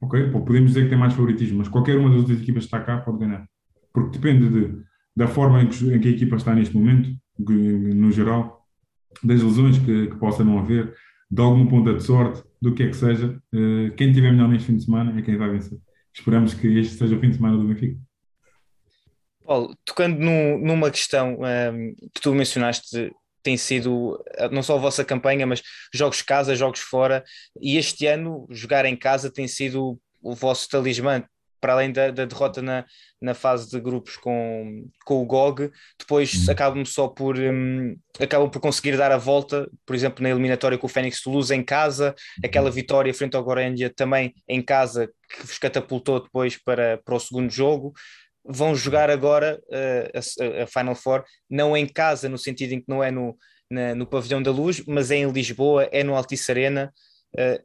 Ok? 0.00 0.30
Podemos 0.30 0.70
dizer 0.70 0.84
que 0.84 0.90
tem 0.90 0.98
mais 0.98 1.14
favoritismo, 1.14 1.58
mas 1.58 1.68
qualquer 1.68 1.96
uma 1.96 2.10
das 2.10 2.18
outras 2.18 2.40
equipas 2.40 2.64
que 2.64 2.76
está 2.76 2.80
cá 2.80 2.98
pode 2.98 3.18
ganhar. 3.18 3.46
Porque 3.92 4.18
depende 4.18 4.48
de, 4.48 4.82
da 5.16 5.26
forma 5.26 5.62
em 5.62 5.68
que, 5.68 5.94
em 5.94 6.00
que, 6.00 6.08
a 6.08 6.10
equipa 6.10 6.36
está 6.36 6.54
neste 6.54 6.76
momento, 6.76 7.10
no 7.38 8.10
geral, 8.10 8.66
das 9.22 9.42
lesões 9.42 9.78
que, 9.78 10.08
que 10.08 10.16
possa 10.16 10.44
não 10.44 10.58
haver, 10.58 10.94
de 11.30 11.40
alguma 11.40 11.68
ponta 11.68 11.94
de 11.94 12.02
sorte, 12.02 12.42
do 12.60 12.74
que 12.74 12.82
é 12.82 12.88
que 12.88 12.96
seja. 12.96 13.40
Eh, 13.52 13.90
quem 13.96 14.12
tiver 14.12 14.32
melhor 14.32 14.48
neste 14.48 14.66
fim 14.66 14.76
de 14.76 14.84
semana 14.84 15.18
é 15.18 15.22
quem 15.22 15.36
vai 15.36 15.50
vencer. 15.50 15.78
Esperamos 16.12 16.54
que 16.54 16.66
este 16.78 16.96
seja 16.96 17.16
o 17.16 17.20
fim 17.20 17.30
de 17.30 17.36
semana 17.36 17.56
do 17.56 17.66
Benfica. 17.66 17.98
Paulo, 19.44 19.76
tocando 19.84 20.18
numa 20.18 20.90
questão 20.90 21.38
um, 21.40 21.94
que 22.14 22.20
tu 22.20 22.34
mencionaste, 22.34 23.12
tem 23.42 23.56
sido 23.56 24.20
eh, 24.36 24.48
não 24.48 24.62
só 24.62 24.76
a 24.76 24.80
vossa 24.80 25.04
campanha, 25.04 25.46
mas 25.46 25.62
jogos 25.92 26.22
casa, 26.22 26.56
jogos 26.56 26.80
fora, 26.80 27.22
e 27.60 27.76
este 27.76 28.06
ano 28.06 28.46
jogar 28.50 28.86
em 28.86 28.96
casa 28.96 29.30
tem 29.30 29.46
sido 29.46 30.00
o 30.22 30.34
vosso 30.34 30.68
talismã, 30.68 31.22
para 31.60 31.74
além 31.74 31.92
da, 31.92 32.10
da 32.10 32.24
derrota 32.24 32.60
na, 32.60 32.84
na 33.20 33.32
fase 33.34 33.70
de 33.70 33.80
grupos 33.80 34.16
com, 34.16 34.86
com 35.04 35.22
o 35.22 35.26
GOG, 35.26 35.70
depois 35.98 36.46
uhum. 36.46 36.52
acabam 36.52 36.84
só 36.84 37.08
por 37.08 37.38
um, 37.38 37.96
acabam 38.20 38.50
por 38.50 38.60
conseguir 38.60 38.96
dar 38.96 39.12
a 39.12 39.16
volta, 39.16 39.66
por 39.86 39.94
exemplo, 39.94 40.22
na 40.22 40.30
eliminatória 40.30 40.76
com 40.76 40.86
o 40.86 40.90
Fênix 40.90 41.22
Toulouse 41.22 41.54
em 41.54 41.62
casa, 41.62 42.10
uhum. 42.10 42.42
aquela 42.44 42.70
vitória 42.70 43.14
frente 43.14 43.36
ao 43.36 43.44
Gorendia 43.44 43.90
também 43.94 44.34
em 44.48 44.62
casa, 44.62 45.10
que 45.28 45.46
vos 45.46 45.58
catapultou 45.58 46.22
depois 46.22 46.56
para, 46.62 46.98
para 47.04 47.14
o 47.14 47.20
segundo 47.20 47.50
jogo 47.50 47.94
vão 48.44 48.74
jogar 48.74 49.10
agora 49.10 49.60
uh, 49.68 50.58
a, 50.58 50.62
a, 50.62 50.66
Final 50.66 50.94
Four, 50.94 51.24
não 51.48 51.76
em 51.76 51.86
casa, 51.86 52.28
no 52.28 52.38
sentido 52.38 52.72
em 52.72 52.80
que 52.80 52.88
não 52.88 53.02
é 53.02 53.10
no, 53.10 53.36
na, 53.70 53.94
no 53.94 54.06
Pavilhão 54.06 54.42
da 54.42 54.50
Luz, 54.50 54.82
mas 54.86 55.10
é 55.10 55.16
em 55.16 55.30
Lisboa, 55.30 55.88
é 55.90 56.04
no 56.04 56.14
Altice 56.14 56.50
Arena. 56.50 56.92
Uh, 57.34 57.62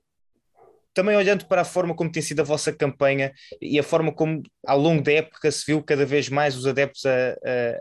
também 0.94 1.16
olhando 1.16 1.46
para 1.46 1.62
a 1.62 1.66
forma 1.66 1.96
como 1.96 2.12
tem 2.12 2.22
sido 2.22 2.42
a 2.42 2.44
vossa 2.44 2.74
campanha 2.74 3.32
e 3.62 3.80
a 3.80 3.84
forma 3.84 4.12
como 4.12 4.42
ao 4.66 4.78
longo 4.78 5.02
da 5.04 5.14
época 5.14 5.52
se 5.52 5.66
viu 5.66 5.84
cada 5.84 6.06
vez 6.06 6.30
mais 6.30 6.58
os 6.58 6.66
adeptos 6.66 7.06
a, 7.06 7.12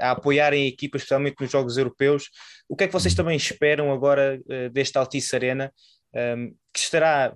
a, 0.00 0.08
a 0.08 0.10
apoiarem 0.12 0.64
a 0.64 0.68
equipa, 0.68 0.98
especialmente 0.98 1.36
nos 1.40 1.50
jogos 1.50 1.76
europeus, 1.76 2.28
o 2.68 2.76
que 2.76 2.84
é 2.84 2.86
que 2.86 2.92
vocês 2.92 3.14
também 3.14 3.36
esperam 3.36 3.90
agora 3.92 4.40
uh, 4.44 4.70
deste 4.70 4.98
Altice 4.98 5.34
Arena? 5.34 5.72
Um, 6.14 6.54
que 6.72 6.80
estará, 6.80 7.34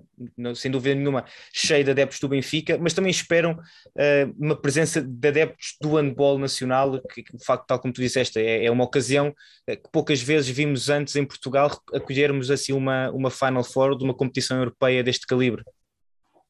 sem 0.55 0.71
dúvida 0.71 0.95
nenhuma, 0.95 1.25
cheio 1.51 1.83
de 1.83 1.91
adeptos 1.91 2.19
do 2.19 2.29
Benfica, 2.29 2.77
mas 2.79 2.93
também 2.93 3.11
esperam 3.11 3.53
uh, 3.53 4.35
uma 4.37 4.55
presença 4.55 5.01
de 5.01 5.27
adeptos 5.27 5.75
do 5.81 5.95
handball 5.95 6.37
nacional, 6.39 7.01
que, 7.13 7.23
de 7.23 7.45
facto, 7.45 7.65
tal 7.67 7.79
como 7.79 7.93
tu 7.93 8.01
disseste, 8.01 8.39
é, 8.39 8.65
é 8.65 8.71
uma 8.71 8.83
ocasião 8.83 9.33
eh, 9.67 9.75
que 9.75 9.89
poucas 9.91 10.21
vezes 10.21 10.49
vimos 10.49 10.89
antes 10.89 11.15
em 11.15 11.25
Portugal 11.25 11.69
acolhermos 11.93 12.49
assim 12.49 12.73
uma, 12.73 13.09
uma 13.11 13.29
Final 13.29 13.63
Four 13.63 13.97
de 13.97 14.03
uma 14.03 14.13
competição 14.13 14.57
europeia 14.57 15.03
deste 15.03 15.27
calibre. 15.27 15.63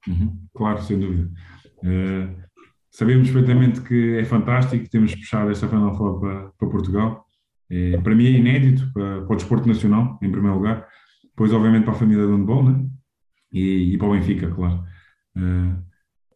Uhum, 0.08 0.38
claro, 0.54 0.82
sem 0.84 1.00
dúvida. 1.00 1.32
Uh, 1.78 2.44
sabemos 2.92 3.30
perfeitamente 3.30 3.82
que 3.82 4.18
é 4.18 4.26
fantástico, 4.26 4.90
temos 4.90 5.16
puxado 5.16 5.50
esta 5.50 5.68
Final 5.68 5.98
Four 5.98 6.20
para, 6.20 6.50
para 6.60 6.70
Portugal. 6.70 7.26
É, 7.72 7.98
para 7.98 8.14
mim 8.14 8.28
é 8.28 8.32
inédito, 8.32 8.92
para, 8.94 9.22
para 9.22 9.34
o 9.34 9.36
desporto 9.36 9.68
nacional, 9.68 10.20
em 10.22 10.30
primeiro 10.30 10.58
lugar 10.58 10.88
depois, 11.34 11.52
obviamente, 11.52 11.84
para 11.84 11.94
a 11.94 11.98
família 11.98 12.26
do 12.26 12.36
handball, 12.36 12.64
né? 12.64 12.86
E, 13.52 13.94
e 13.94 13.98
para 13.98 14.08
o 14.08 14.12
Benfica, 14.12 14.50
claro. 14.50 14.84
Uh, 15.36 15.84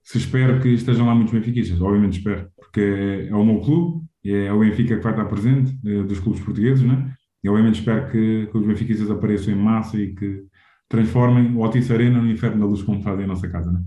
se 0.04 0.18
espero 0.18 0.62
que 0.62 0.70
estejam 0.70 1.06
lá 1.06 1.14
muitos 1.14 1.34
benfiquistas, 1.34 1.82
obviamente 1.82 2.20
espero, 2.20 2.50
porque 2.56 2.80
é, 2.80 3.28
é 3.28 3.36
o 3.36 3.46
meu 3.46 3.60
clube, 3.60 4.06
é 4.24 4.52
o 4.52 4.60
Benfica 4.60 4.96
que 4.96 5.04
vai 5.04 5.12
estar 5.12 5.26
presente, 5.26 5.78
é, 5.86 6.04
dos 6.04 6.20
clubes 6.20 6.42
portugueses, 6.42 6.84
né? 6.84 7.14
E 7.44 7.50
obviamente 7.50 7.80
espero 7.80 8.10
que, 8.10 8.48
que 8.48 8.58
os 8.58 8.66
benfiquistas 8.66 9.12
apareçam 9.12 9.54
em 9.54 9.58
massa 9.58 9.98
e 9.98 10.16
que 10.16 10.44
transformem 10.90 11.54
o 11.56 11.64
Altice 11.64 11.94
Arena 11.94 12.22
no 12.22 12.32
inferno 12.32 12.60
da 12.60 12.66
luz 12.66 12.82
como 12.82 13.02
fazem 13.02 13.26
a 13.26 13.28
nossa 13.28 13.48
casa, 13.50 13.72
né? 13.72 13.82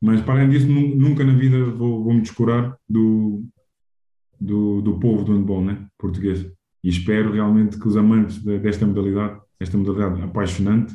Mas 0.00 0.20
para 0.20 0.34
além 0.34 0.48
disso, 0.48 0.68
nunca 0.68 1.24
na 1.24 1.34
vida 1.34 1.64
vou, 1.72 2.04
vou 2.04 2.14
me 2.14 2.22
descurar 2.22 2.76
do, 2.88 3.44
do, 4.40 4.80
do 4.80 4.98
povo 4.98 5.24
do 5.24 5.32
handball 5.32 5.64
né? 5.64 5.86
português. 5.98 6.46
E 6.84 6.88
espero 6.88 7.32
realmente 7.32 7.78
que 7.78 7.88
os 7.88 7.96
amantes 7.96 8.38
de, 8.38 8.60
desta 8.60 8.86
modalidade 8.86 9.40
esta 9.60 9.76
modalidade 9.76 10.22
apaixonante, 10.22 10.94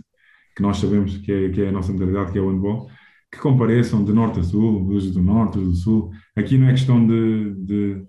que 0.55 0.61
nós 0.61 0.77
sabemos 0.77 1.17
que 1.17 1.31
é, 1.31 1.49
que 1.49 1.61
é 1.61 1.69
a 1.69 1.71
nossa 1.71 1.91
modalidade, 1.91 2.31
que 2.31 2.37
é 2.37 2.41
o 2.41 2.49
handball, 2.49 2.89
que 3.31 3.39
compareçam 3.39 4.03
de 4.03 4.13
norte 4.13 4.39
a 4.39 4.43
sul, 4.43 4.85
dos 4.85 5.11
do 5.11 5.21
norte, 5.21 5.57
do 5.57 5.73
sul. 5.73 6.11
Aqui 6.35 6.57
não 6.57 6.67
é 6.67 6.71
questão 6.71 7.05
de, 7.05 7.55
de, 7.55 8.05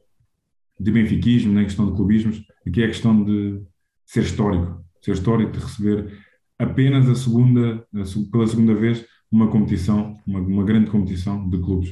de 0.78 0.90
benfiquismo, 0.90 1.52
nem 1.52 1.62
é 1.62 1.64
questão 1.64 1.86
de 1.86 1.96
clubismos, 1.96 2.44
aqui 2.66 2.82
é 2.82 2.86
questão 2.86 3.24
de 3.24 3.62
ser 4.04 4.22
histórico, 4.22 4.84
ser 5.00 5.12
histórico, 5.12 5.52
de 5.52 5.60
receber 5.60 6.22
apenas 6.58 7.08
a 7.08 7.14
segunda, 7.14 7.86
a, 7.94 8.30
pela 8.30 8.46
segunda 8.46 8.74
vez, 8.74 9.04
uma 9.30 9.48
competição, 9.48 10.14
uma, 10.26 10.40
uma 10.40 10.64
grande 10.64 10.90
competição 10.90 11.48
de 11.48 11.58
clubes. 11.58 11.90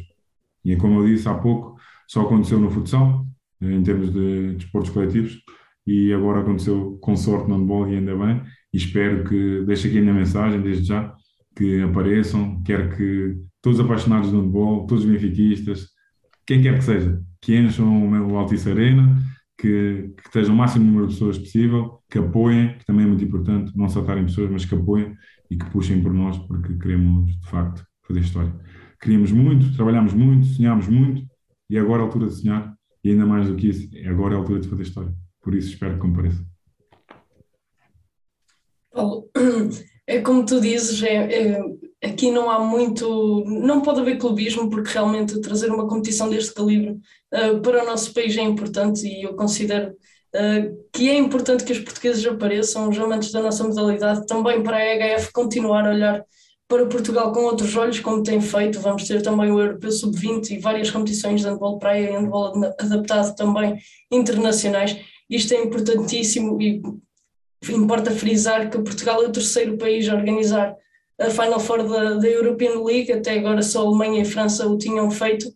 E 0.64 0.76
como 0.76 1.00
eu 1.00 1.06
disse 1.06 1.28
há 1.28 1.34
pouco, 1.34 1.76
só 2.06 2.20
aconteceu 2.22 2.60
no 2.60 2.70
futsal, 2.70 3.26
em 3.60 3.82
termos 3.82 4.12
de 4.12 4.54
desportos 4.56 4.90
de 4.90 4.94
coletivos, 4.94 5.42
e 5.86 6.12
agora 6.12 6.40
aconteceu 6.40 6.98
com 7.00 7.16
sorte 7.16 7.48
no 7.48 7.56
handball 7.56 7.88
e 7.88 7.96
ainda 7.96 8.16
bem, 8.16 8.42
e 8.72 8.76
espero 8.76 9.24
que, 9.24 9.64
deixe 9.66 9.88
aqui 9.88 9.98
a 9.98 10.00
minha 10.00 10.14
mensagem 10.14 10.60
desde 10.60 10.84
já, 10.84 11.14
que 11.56 11.82
apareçam, 11.82 12.62
quero 12.62 12.96
que 12.96 13.36
todos 13.60 13.78
os 13.78 13.84
apaixonados 13.84 14.30
do 14.30 14.40
handball, 14.40 14.86
todos 14.86 15.04
os 15.04 15.10
benfiquistas, 15.10 15.88
quem 16.46 16.62
quer 16.62 16.78
que 16.78 16.84
seja, 16.84 17.22
que 17.40 17.56
encham 17.56 18.08
o 18.30 18.36
Altice 18.36 18.70
Arena, 18.70 19.18
que, 19.58 20.12
que 20.16 20.22
estejam 20.26 20.54
o 20.54 20.58
máximo 20.58 20.84
número 20.84 21.06
de 21.06 21.14
pessoas 21.14 21.38
possível, 21.38 22.00
que 22.10 22.18
apoiem, 22.18 22.76
que 22.78 22.84
também 22.84 23.04
é 23.04 23.08
muito 23.08 23.24
importante, 23.24 23.76
não 23.76 23.88
só 23.88 24.00
estarem 24.00 24.24
pessoas, 24.24 24.50
mas 24.50 24.64
que 24.64 24.74
apoiem 24.74 25.14
e 25.50 25.56
que 25.56 25.70
puxem 25.70 26.02
por 26.02 26.12
nós, 26.12 26.38
porque 26.38 26.76
queremos, 26.78 27.38
de 27.38 27.48
facto, 27.48 27.84
fazer 28.06 28.20
história. 28.20 28.52
Queríamos 29.00 29.30
muito, 29.32 29.74
trabalhámos 29.76 30.14
muito, 30.14 30.46
sonhámos 30.46 30.88
muito, 30.88 31.22
e 31.70 31.78
agora 31.78 32.00
é 32.00 32.02
a 32.02 32.06
altura 32.06 32.26
de 32.26 32.34
sonhar, 32.34 32.74
e 33.04 33.10
ainda 33.10 33.26
mais 33.26 33.48
do 33.48 33.54
que 33.54 33.68
isso, 33.68 33.88
agora 34.06 34.34
é 34.34 34.36
a 34.36 34.40
altura 34.40 34.60
de 34.60 34.68
fazer 34.68 34.82
história. 34.82 35.21
Por 35.42 35.54
isso 35.54 35.70
espero 35.70 35.94
que 35.94 36.00
compareça. 36.00 36.44
Paulo, 38.92 39.28
é 40.06 40.20
como 40.20 40.44
tu 40.44 40.60
dizes, 40.60 41.02
é, 41.02 41.16
é, 41.16 41.60
aqui 42.02 42.30
não 42.30 42.50
há 42.50 42.58
muito, 42.58 43.44
não 43.46 43.80
pode 43.80 44.00
haver 44.00 44.18
clubismo, 44.18 44.70
porque 44.70 44.92
realmente 44.92 45.40
trazer 45.40 45.70
uma 45.70 45.88
competição 45.88 46.28
deste 46.28 46.54
calibre 46.54 46.98
uh, 47.32 47.60
para 47.60 47.82
o 47.82 47.86
nosso 47.86 48.12
país 48.12 48.36
é 48.36 48.42
importante 48.42 49.06
e 49.06 49.22
eu 49.24 49.34
considero 49.34 49.90
uh, 49.90 50.88
que 50.92 51.08
é 51.08 51.16
importante 51.16 51.64
que 51.64 51.72
os 51.72 51.80
portugueses 51.80 52.24
apareçam, 52.26 52.88
os 52.88 52.98
amantes 52.98 53.32
da 53.32 53.42
nossa 53.42 53.64
modalidade, 53.64 54.26
também 54.26 54.62
para 54.62 54.76
a 54.76 54.84
EHF 54.84 55.32
continuar 55.32 55.86
a 55.86 55.90
olhar 55.90 56.24
para 56.68 56.86
Portugal 56.86 57.32
com 57.32 57.40
outros 57.40 57.76
olhos, 57.76 58.00
como 58.00 58.22
tem 58.22 58.40
feito. 58.40 58.80
Vamos 58.80 59.06
ter 59.06 59.20
também 59.20 59.50
o 59.50 59.60
Europeu 59.60 59.92
Sub-20 59.92 60.52
e 60.52 60.58
várias 60.58 60.90
competições 60.90 61.42
de 61.42 61.46
handball 61.46 61.78
praia 61.78 62.08
e 62.08 62.12
handball 62.12 62.52
adaptado 62.78 63.34
também 63.34 63.78
internacionais. 64.10 64.96
Isto 65.32 65.54
é 65.54 65.62
importantíssimo 65.62 66.60
e 66.60 66.82
importa 67.70 68.10
frisar 68.10 68.68
que 68.68 68.78
Portugal 68.78 69.22
é 69.22 69.28
o 69.28 69.32
terceiro 69.32 69.78
país 69.78 70.06
a 70.08 70.14
organizar 70.14 70.76
a 71.18 71.30
Final 71.30 71.58
Four 71.58 71.88
da, 71.88 72.14
da 72.14 72.28
European 72.28 72.82
League, 72.82 73.10
até 73.10 73.38
agora 73.38 73.62
só 73.62 73.80
a 73.80 73.86
Alemanha 73.86 74.18
e 74.18 74.22
a 74.22 74.30
França 74.30 74.66
o 74.66 74.76
tinham 74.76 75.10
feito. 75.10 75.46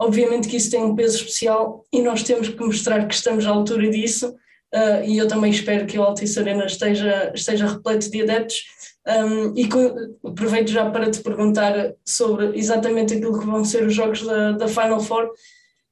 Obviamente 0.00 0.48
que 0.48 0.56
isso 0.56 0.70
tem 0.70 0.82
um 0.82 0.94
peso 0.94 1.18
especial 1.18 1.84
e 1.92 2.00
nós 2.00 2.22
temos 2.22 2.48
que 2.48 2.64
mostrar 2.64 3.06
que 3.06 3.14
estamos 3.14 3.44
à 3.44 3.50
altura 3.50 3.90
disso. 3.90 4.34
Uh, 4.74 5.04
e 5.04 5.18
eu 5.18 5.28
também 5.28 5.50
espero 5.50 5.86
que 5.86 5.98
o 5.98 6.02
Altice 6.02 6.38
Arena 6.38 6.64
esteja, 6.64 7.32
esteja 7.34 7.66
repleto 7.66 8.10
de 8.10 8.22
adeptos. 8.22 8.64
Um, 9.06 9.54
e 9.54 9.68
com, 9.68 9.94
aproveito 10.24 10.68
já 10.68 10.90
para 10.90 11.10
te 11.10 11.20
perguntar 11.20 11.94
sobre 12.04 12.58
exatamente 12.58 13.14
aquilo 13.14 13.38
que 13.38 13.46
vão 13.46 13.64
ser 13.64 13.86
os 13.86 13.94
jogos 13.94 14.22
da, 14.22 14.52
da 14.52 14.68
Final 14.68 15.00
Four. 15.00 15.30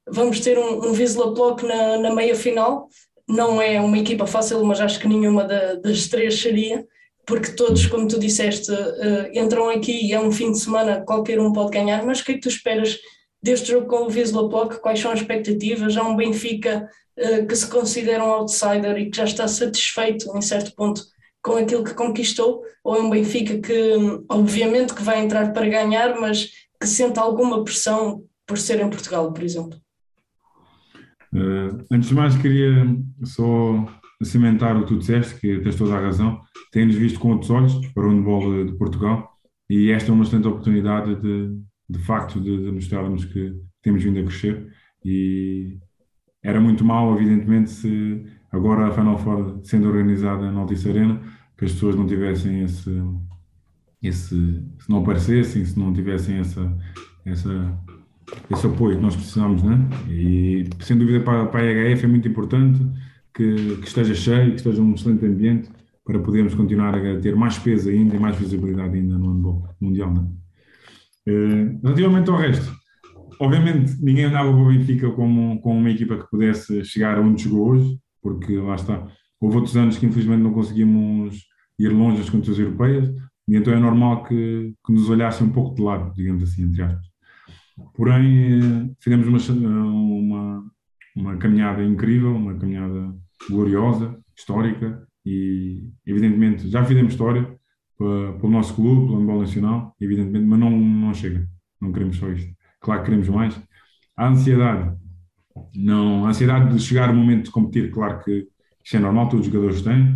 Vamos 0.09 0.41
ter 0.41 0.59
um, 0.59 0.87
um 0.87 0.93
Wisla 0.93 1.33
Plock 1.35 1.65
na, 1.65 1.99
na 1.99 2.15
meia 2.15 2.35
final, 2.35 2.89
não 3.29 3.61
é 3.61 3.81
uma 3.81 3.99
equipa 3.99 4.27
fácil, 4.27 4.65
mas 4.65 4.81
acho 4.81 4.99
que 4.99 5.09
nenhuma 5.09 5.45
da, 5.45 5.75
das 5.77 6.09
três 6.09 6.41
seria, 6.41 6.87
porque 7.27 7.53
todos, 7.53 7.87
como 7.87 8.07
tu 8.07 8.19
disseste, 8.19 8.71
uh, 8.71 9.31
entram 9.33 9.71
aqui 9.71 10.07
e 10.07 10.13
é 10.13 10.21
um 10.21 10.31
fim 10.31 10.53
de 10.53 10.59
semana, 10.59 11.03
qualquer 11.07 11.41
um 11.41 11.53
pode 11.53 11.71
ganhar, 11.71 12.05
mas 12.05 12.21
o 12.21 12.25
que 12.25 12.33
é 12.33 12.35
que 12.35 12.41
tu 12.41 12.49
esperas 12.49 12.99
deste 13.43 13.73
jogo 13.73 13.87
com 13.87 14.05
o 14.05 14.11
Wisla 14.11 14.49
Plock? 14.49 14.81
Quais 14.81 15.01
são 15.01 15.11
as 15.11 15.21
expectativas? 15.21 15.95
Já 15.95 16.03
um 16.03 16.17
Benfica 16.17 16.89
uh, 17.19 17.47
que 17.47 17.57
se 17.57 17.67
considera 17.67 18.25
um 18.25 18.33
outsider 18.33 18.97
e 18.99 19.11
que 19.11 19.17
já 19.17 19.25
está 19.25 19.49
satisfeito, 19.49 20.37
em 20.37 20.43
certo 20.43 20.75
ponto, 20.75 21.03
com 21.43 21.57
aquilo 21.57 21.85
que 21.85 21.95
conquistou, 21.95 22.63
ou 22.83 22.97
é 22.97 23.01
um 23.01 23.11
Benfica 23.11 23.59
que, 23.59 23.95
obviamente, 24.31 24.95
que 24.95 25.03
vai 25.03 25.21
entrar 25.21 25.53
para 25.53 25.69
ganhar, 25.69 26.19
mas 26.21 26.51
que 26.81 26.87
sente 26.87 27.19
alguma 27.19 27.65
pressão 27.65 28.25
por 28.47 28.59
ser 28.59 28.81
em 28.81 28.91
Portugal, 28.91 29.33
por 29.33 29.43
exemplo? 29.43 29.84
Uh, 31.35 31.85
antes 31.91 32.09
de 32.09 32.15
mais, 32.15 32.37
queria 32.37 32.87
só 33.25 33.87
cimentar 34.23 34.77
o 34.77 34.83
que 34.83 34.89
tu 34.89 34.99
disseste, 34.99 35.41
que 35.41 35.59
tens 35.61 35.77
toda 35.77 35.97
a 35.97 36.01
razão, 36.01 36.41
temos 36.73 36.95
visto 36.95 37.19
com 37.19 37.33
outros 37.33 37.51
olhos 37.51 37.75
para 37.89 38.07
o 38.07 38.11
handball 38.11 38.65
de 38.65 38.73
Portugal 38.73 39.35
e 39.69 39.91
esta 39.91 40.11
é 40.11 40.15
uma 40.15 40.25
excelente 40.25 40.49
oportunidade 40.49 41.15
de, 41.17 41.59
de 41.89 41.99
facto 41.99 42.41
de, 42.41 42.65
de 42.65 42.71
mostrarmos 42.71 43.25
que 43.25 43.55
temos 43.83 44.03
vindo 44.03 44.21
a 44.21 44.23
crescer. 44.23 44.73
E 45.05 45.79
era 46.43 46.61
muito 46.61 46.85
mal, 46.85 47.15
evidentemente, 47.15 47.71
se 47.71 48.25
agora 48.53 48.89
a 48.89 48.93
Final 48.93 49.19
Four 49.19 49.61
sendo 49.65 49.89
organizada 49.89 50.51
na 50.51 50.61
Altice 50.61 50.89
Arena, 50.89 51.21
que 51.57 51.65
as 51.65 51.73
pessoas 51.73 51.97
não 51.97 52.07
tivessem 52.07 52.63
esse, 52.63 52.91
esse 54.03 54.63
se 54.79 54.91
não 54.91 54.99
aparecessem, 54.99 55.65
se 55.65 55.79
não 55.79 55.93
tivessem 55.93 56.39
essa, 56.39 56.77
essa, 57.25 57.79
esse 58.51 58.67
apoio 58.67 58.97
que 58.97 59.03
nós 59.03 59.15
precisamos, 59.15 59.63
né? 59.63 59.79
E 60.09 60.69
sem 60.81 60.97
dúvida 60.97 61.21
para, 61.21 61.47
para 61.47 61.61
a 61.61 61.65
EHF 61.65 62.05
é 62.05 62.09
muito 62.09 62.29
importante 62.29 62.81
que, 63.35 63.77
que 63.77 63.87
esteja 63.87 64.15
cheio, 64.15 64.51
que 64.51 64.57
esteja 64.57 64.81
um 64.81 64.95
excelente 64.95 65.27
ambiente 65.27 65.71
para 66.05 66.19
podermos 66.19 66.55
continuar 66.55 66.95
a 66.95 67.21
ter 67.21 67.35
mais 67.35 67.59
peso 67.59 67.89
ainda 67.89 68.15
e 68.15 68.19
mais 68.19 68.37
visibilidade 68.37 68.97
ainda 68.97 69.19
no 69.19 69.33
handball 69.33 69.69
mundial. 69.81 70.13
Né? 70.13 70.27
Uh, 71.27 71.81
relativamente 71.83 72.31
ao 72.31 72.37
resto, 72.37 72.75
obviamente 73.41 73.97
ninguém 74.03 74.27
andava 74.27 74.53
para 74.53 74.61
o 74.61 74.69
Benfica 74.69 75.11
como, 75.11 75.61
como 75.61 75.81
uma 75.81 75.91
equipa 75.91 76.19
que 76.19 76.31
pudesse 76.31 76.85
chegar 76.85 77.19
onde 77.19 77.43
chegou 77.43 77.71
hoje, 77.71 77.99
porque 78.23 78.57
lá 78.57 78.75
está, 78.75 79.07
houve 79.41 79.57
outros 79.57 79.77
anos 79.77 79.97
que 79.97 80.07
infelizmente 80.07 80.43
não 80.43 80.53
conseguimos 80.53 81.43
ir 81.79 81.89
longe 81.89 82.19
das 82.19 82.31
contas 82.31 82.59
europeias, 82.59 83.09
e 83.49 83.57
então 83.57 83.73
é 83.73 83.79
normal 83.79 84.25
que, 84.25 84.75
que 84.85 84.93
nos 84.93 85.09
olhassem 85.09 85.47
um 85.47 85.51
pouco 85.51 85.75
de 85.75 85.83
lado, 85.83 86.13
digamos 86.15 86.43
assim, 86.43 86.65
entre 86.65 86.83
aspas. 86.83 87.14
Porém, 87.95 88.61
eh, 88.61 88.91
fizemos 89.01 89.27
uma, 89.27 89.85
uma, 89.85 90.65
uma 91.17 91.37
caminhada 91.37 91.83
incrível, 91.85 92.35
uma 92.35 92.55
caminhada 92.55 93.15
gloriosa, 93.49 94.19
histórica, 94.37 95.07
e 95.25 95.91
evidentemente 96.07 96.69
já 96.69 96.85
fizemos 96.85 97.13
história 97.13 97.43
para, 97.97 98.33
para 98.35 98.47
o 98.47 98.51
nosso 98.51 98.75
clube, 98.75 99.07
pelo 99.07 99.19
handball 99.19 99.41
nacional, 99.41 99.97
evidentemente, 100.01 100.47
mas 100.47 100.59
não, 100.59 100.71
não 100.71 101.15
chega, 101.15 101.49
não 101.81 101.93
queremos 101.93 102.17
só 102.17 102.29
isto. 102.31 102.55
Claro 102.81 103.01
que 103.01 103.07
queremos 103.07 103.29
mais. 103.29 103.61
A 104.17 104.29
ansiedade, 104.29 104.97
não, 105.75 106.27
a 106.27 106.29
ansiedade 106.29 106.75
de 106.75 106.81
chegar 106.81 107.11
o 107.11 107.15
momento 107.15 107.45
de 107.45 107.51
competir, 107.51 107.91
claro 107.91 108.23
que 108.23 108.49
isso 108.85 108.97
é 108.97 109.01
normal, 109.01 109.29
todos 109.29 109.47
os 109.47 109.53
jogadores 109.53 109.83
têm, 109.83 110.15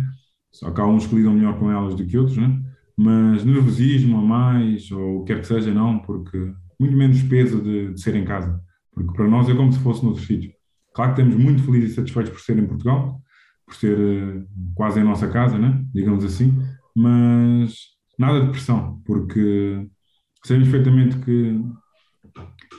só 0.51 0.71
que 0.71 0.79
há 0.79 0.85
uns 0.85 1.07
que 1.07 1.15
lidam 1.15 1.33
melhor 1.33 1.57
com 1.57 1.71
elas 1.71 1.95
do 1.95 2.05
que 2.05 2.17
outros, 2.17 2.37
né? 2.37 2.61
mas 2.95 3.45
nervosismo 3.45 4.17
a 4.17 4.21
mais, 4.21 4.91
ou 4.91 5.19
o 5.19 5.23
que 5.23 5.33
quer 5.33 5.39
que 5.39 5.47
seja, 5.47 5.73
não, 5.73 5.99
porque 5.99 6.53
muito 6.79 6.95
menos 6.95 7.21
peso 7.23 7.61
de, 7.61 7.93
de 7.93 8.01
ser 8.01 8.15
em 8.15 8.25
casa, 8.25 8.59
porque 8.93 9.13
para 9.13 9.27
nós 9.27 9.49
é 9.49 9.55
como 9.55 9.71
se 9.71 9.79
fosse 9.79 10.03
noutro 10.03 10.23
sítio. 10.23 10.51
Claro 10.93 11.13
que 11.13 11.21
estamos 11.21 11.43
muito 11.43 11.63
felizes 11.63 11.91
e 11.91 11.95
satisfeitos 11.95 12.31
por 12.31 12.41
ser 12.41 12.57
em 12.57 12.65
Portugal, 12.65 13.21
por 13.65 13.75
ser 13.75 13.97
uh, 13.97 14.47
quase 14.75 14.99
em 14.99 15.03
nossa 15.03 15.27
casa, 15.27 15.57
né? 15.57 15.83
digamos 15.93 16.23
assim, 16.23 16.57
mas 16.95 17.75
nada 18.17 18.41
de 18.41 18.51
pressão, 18.51 19.01
porque 19.05 19.87
sabemos 20.43 20.69
perfeitamente 20.69 21.17
que 21.19 21.61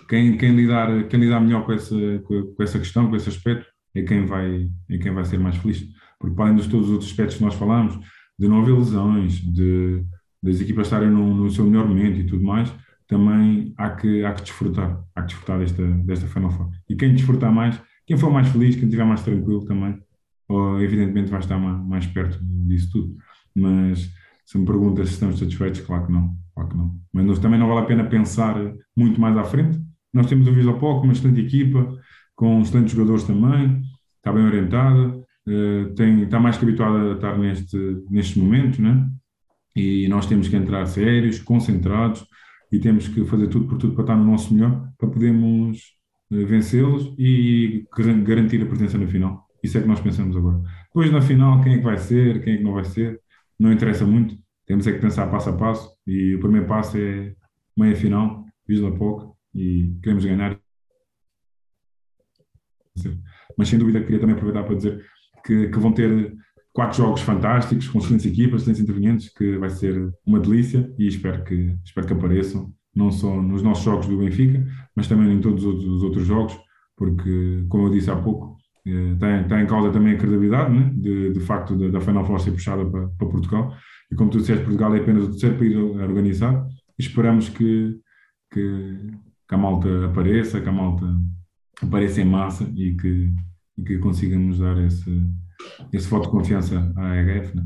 quem, 0.09 0.37
quem, 0.37 0.57
lidar, 0.57 1.07
quem 1.09 1.21
lidar 1.21 1.41
melhor 1.41 1.65
com 1.65 1.73
essa, 1.73 1.95
com 2.25 2.63
essa 2.63 2.79
questão, 2.79 3.09
com 3.09 3.17
esse 3.17 3.29
aspecto, 3.29 3.67
é 3.95 4.03
quem 4.03 4.27
vai, 4.27 4.69
é 4.89 4.99
quem 4.99 5.13
vai 5.13 5.25
ser 5.25 5.39
mais 5.39 5.57
feliz. 5.57 5.85
Porque, 6.19 6.35
para 6.35 6.47
além 6.47 6.57
de 6.57 6.69
todos 6.69 6.87
os 6.87 6.93
outros 6.93 7.11
aspectos 7.11 7.37
que 7.37 7.45
nós 7.45 7.55
falamos, 7.55 7.99
de 8.39 8.49
não 8.49 8.61
haver 8.61 8.75
lesões, 8.75 9.35
de, 9.35 10.05
das 10.43 10.61
equipas 10.61 10.87
estarem 10.87 11.11
no, 11.11 11.35
no, 11.35 11.51
seu 11.51 11.65
melhor 11.65 11.87
momento 11.87 12.19
e 12.19 12.27
tudo 12.27 12.43
mais, 12.43 12.73
também 13.11 13.75
há 13.77 13.91
que, 13.91 14.25
há 14.25 14.33
que 14.33 14.43
desfrutar, 14.43 15.05
há 15.15 15.23
que 15.23 15.27
desfrutar 15.29 15.59
desta, 15.59 15.85
desta 15.85 16.27
Final 16.29 16.51
Four. 16.51 16.71
E 16.89 16.95
quem 16.95 17.13
desfrutar 17.13 17.53
mais, 17.53 17.79
quem 18.07 18.17
for 18.17 18.31
mais 18.31 18.49
feliz, 18.49 18.77
quem 18.77 18.85
estiver 18.85 19.05
mais 19.05 19.23
tranquilo 19.23 19.65
também, 19.65 20.01
evidentemente 20.81 21.31
vai 21.31 21.41
estar 21.41 21.59
mais, 21.59 21.87
mais 21.87 22.07
perto 22.07 22.39
disso 22.41 22.91
tudo. 22.93 23.17
Mas 23.55 24.09
se 24.47 24.57
me 24.57 24.65
perguntas 24.65 25.09
se 25.09 25.15
estamos 25.15 25.41
satisfeitos, 25.41 25.81
claro 25.81 26.07
que 26.07 26.13
não. 26.13 26.37
Claro 26.55 26.71
que 26.71 26.77
não. 26.77 27.01
Mas 27.13 27.39
também 27.41 27.59
não 27.59 27.67
vale 27.67 27.81
a 27.81 27.85
pena 27.85 28.05
pensar 28.05 28.55
muito 28.97 29.21
mais 29.21 29.37
à 29.37 29.43
frente, 29.43 29.81
nós 30.15 30.27
temos 30.27 30.47
o 30.47 30.53
Visopol 30.53 30.99
com 30.99 31.05
uma 31.05 31.13
excelente 31.13 31.41
equipa, 31.41 31.97
com 32.37 32.61
excelentes 32.61 32.95
jogadores 32.95 33.25
também, 33.25 33.83
está 34.17 34.33
bem 34.33 34.45
orientada, 34.45 35.17
uh, 35.17 35.95
tem, 35.95 36.23
está 36.23 36.39
mais 36.39 36.57
que 36.57 36.65
habituada 36.65 37.13
a 37.13 37.15
estar 37.15 37.39
neste, 37.39 37.77
neste 38.09 38.39
momento, 38.39 38.81
né? 38.81 39.09
e 39.75 40.09
nós 40.09 40.27
temos 40.27 40.49
que 40.49 40.57
entrar 40.57 40.85
sérios, 40.87 41.39
concentrados, 41.39 42.25
e 42.71 42.79
temos 42.79 43.09
que 43.09 43.25
fazer 43.25 43.49
tudo 43.49 43.67
por 43.67 43.79
tudo 43.79 43.95
para 43.95 44.05
estar 44.05 44.17
no 44.17 44.25
nosso 44.25 44.55
melhor, 44.55 44.93
para 44.97 45.09
podermos 45.09 45.79
uh, 46.31 46.47
vencê-los 46.47 47.15
e 47.19 47.87
garantir 48.25 48.63
a 48.63 48.67
presença 48.67 48.97
na 48.97 49.07
final. 49.07 49.47
Isso 49.63 49.77
é 49.77 49.83
que 49.83 49.89
nós 49.89 50.01
pensamos 50.01 50.37
agora. 50.37 50.63
Depois, 50.85 51.11
na 51.11 51.21
final, 51.21 51.61
quem 51.63 51.75
é 51.75 51.79
que 51.79 51.85
vai 51.85 51.99
ser, 51.99 52.43
quem 52.43 52.55
é 52.55 52.57
que 52.59 52.63
não 52.63 52.73
vai 52.73 52.85
ser, 52.85 53.21
não 53.59 53.73
interessa 53.73 54.07
muito. 54.07 54.37
Temos 54.67 54.87
é 54.87 54.93
que 54.93 55.01
pensar 55.01 55.27
passo 55.27 55.51
a 55.51 55.57
passo, 55.57 55.93
e 56.07 56.35
o 56.35 56.41
primeiro 56.41 56.67
passo 56.67 56.97
é 56.97 57.35
meia 57.77 57.97
final, 57.97 58.45
Visla 58.67 58.95
Pouco, 58.97 59.37
e 59.55 59.97
queremos 60.03 60.25
ganhar. 60.25 60.59
Mas 63.59 63.69
sem 63.69 63.79
dúvida 63.79 64.01
queria 64.01 64.21
também 64.21 64.35
aproveitar 64.35 64.63
para 64.65 64.77
dizer 64.77 65.05
que, 65.45 65.69
que 65.69 65.79
vão 65.79 65.93
ter 65.93 66.35
quatro 66.73 66.99
jogos 66.99 67.21
fantásticos, 67.21 67.89
com 67.89 67.99
excelentes 67.99 68.27
equipas, 68.27 68.63
excelentes 68.63 68.83
intervenientes, 68.83 69.29
que 69.31 69.57
vai 69.59 69.71
ser 69.71 70.13
uma 70.25 70.41
delícia 70.41 70.93
e 70.99 71.07
espero 71.07 71.45
que, 71.45 71.77
espero 71.85 72.07
que 72.07 72.13
apareçam, 72.13 72.73
não 72.95 73.11
só 73.11 73.41
nos 73.41 73.63
nossos 73.63 73.85
jogos 73.85 74.07
do 74.07 74.19
Benfica, 74.19 74.67
mas 74.95 75.09
também 75.09 75.33
em 75.33 75.41
todos 75.41 75.65
os 75.65 76.03
outros 76.03 76.27
jogos, 76.27 76.57
porque, 76.97 77.65
como 77.69 77.87
eu 77.87 77.91
disse 77.91 78.11
há 78.11 78.17
pouco, 78.17 78.57
está, 78.85 79.41
está 79.41 79.63
em 79.63 79.67
causa 79.67 79.91
também 79.91 80.15
a 80.15 80.19
credibilidade, 80.19 80.73
né? 80.73 80.93
de, 80.95 81.33
de 81.33 81.41
facto, 81.41 81.77
da, 81.91 82.01
Final 82.01 82.25
Four 82.25 82.41
ser 82.41 82.53
puxada 82.53 82.85
para, 82.85 83.09
para 83.09 83.29
Portugal. 83.29 83.75
E 84.11 84.15
como 84.15 84.31
tu 84.31 84.39
disseste, 84.39 84.65
Portugal 84.65 84.95
é 84.95 85.01
apenas 85.01 85.25
o 85.25 85.31
terceiro 85.31 85.57
país 85.57 85.77
a 85.77 86.05
organizar. 86.05 86.67
Esperamos 86.99 87.49
que, 87.49 87.99
que, 88.53 88.97
que 89.49 89.55
a 89.55 89.59
malta 89.59 90.07
apareça, 90.07 90.61
que 90.61 90.69
a 90.69 90.73
malta 90.73 91.07
apareça 91.83 92.21
em 92.21 92.27
massa 92.27 92.71
e 92.77 92.95
que, 92.95 93.33
e 93.79 93.83
que 93.83 93.99
consigamos 93.99 94.59
dar 94.59 94.77
esse, 94.85 95.11
esse 95.93 96.09
voto 96.09 96.25
de 96.25 96.31
confiança 96.31 96.93
à 96.97 97.17
EHF. 97.17 97.57
Né? 97.57 97.63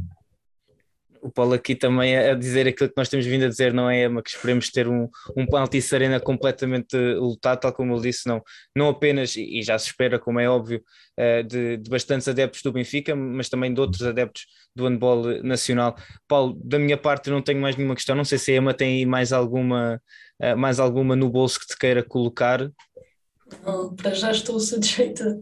o 1.24 1.30
Paulo 1.30 1.54
aqui 1.54 1.74
também 1.74 2.14
a 2.16 2.35
dizer 2.35 2.68
aquilo 2.68 2.90
que 2.90 2.96
nós 2.98 3.09
temos 3.09 3.24
vindo 3.24 3.46
a 3.46 3.48
dizer, 3.48 3.72
não 3.72 3.88
é, 3.88 4.04
Emma, 4.04 4.22
que 4.22 4.28
esperemos 4.28 4.68
ter 4.70 4.87
um, 4.87 5.09
um 5.35 5.57
Altice 5.57 5.94
Arena 5.94 6.20
completamente 6.20 6.94
lotado, 6.94 7.61
tal 7.61 7.72
como 7.72 7.94
ele 7.94 8.02
disse, 8.02 8.28
não, 8.28 8.42
não 8.76 8.90
apenas, 8.90 9.35
e 9.35 9.62
já 9.62 9.78
se 9.78 9.87
espera, 9.87 10.18
como 10.18 10.38
é 10.38 10.46
óbvio, 10.46 10.83
eh, 11.16 11.42
de, 11.42 11.78
de 11.78 11.88
bastantes 11.88 12.28
adeptos 12.28 12.61
do 12.61 12.70
Benfica, 12.70 13.16
mas 13.16 13.48
também 13.48 13.72
de 13.72 13.80
outros 13.80 14.02
adeptos 14.02 14.44
do 14.76 14.87
handball 14.87 15.42
nacional. 15.42 15.96
Paulo, 16.28 16.61
da 16.62 16.78
minha 16.78 16.98
parte 16.98 17.30
não 17.30 17.40
tenho 17.40 17.61
mais 17.61 17.74
nenhuma 17.74 17.94
questão, 17.94 18.14
não 18.14 18.24
sei 18.24 18.37
se 18.37 18.52
a 18.52 18.57
Emma 18.57 18.74
tem 18.74 19.07
mais 19.07 19.33
alguma, 19.33 19.98
eh, 20.38 20.54
mais 20.54 20.78
alguma 20.78 21.16
no 21.16 21.30
bolso 21.30 21.59
que 21.59 21.68
te 21.68 21.78
queira 21.78 22.02
colocar. 22.02 22.70
Para 23.96 24.14
já 24.14 24.30
estou 24.30 24.59
satisfeita. 24.59 25.40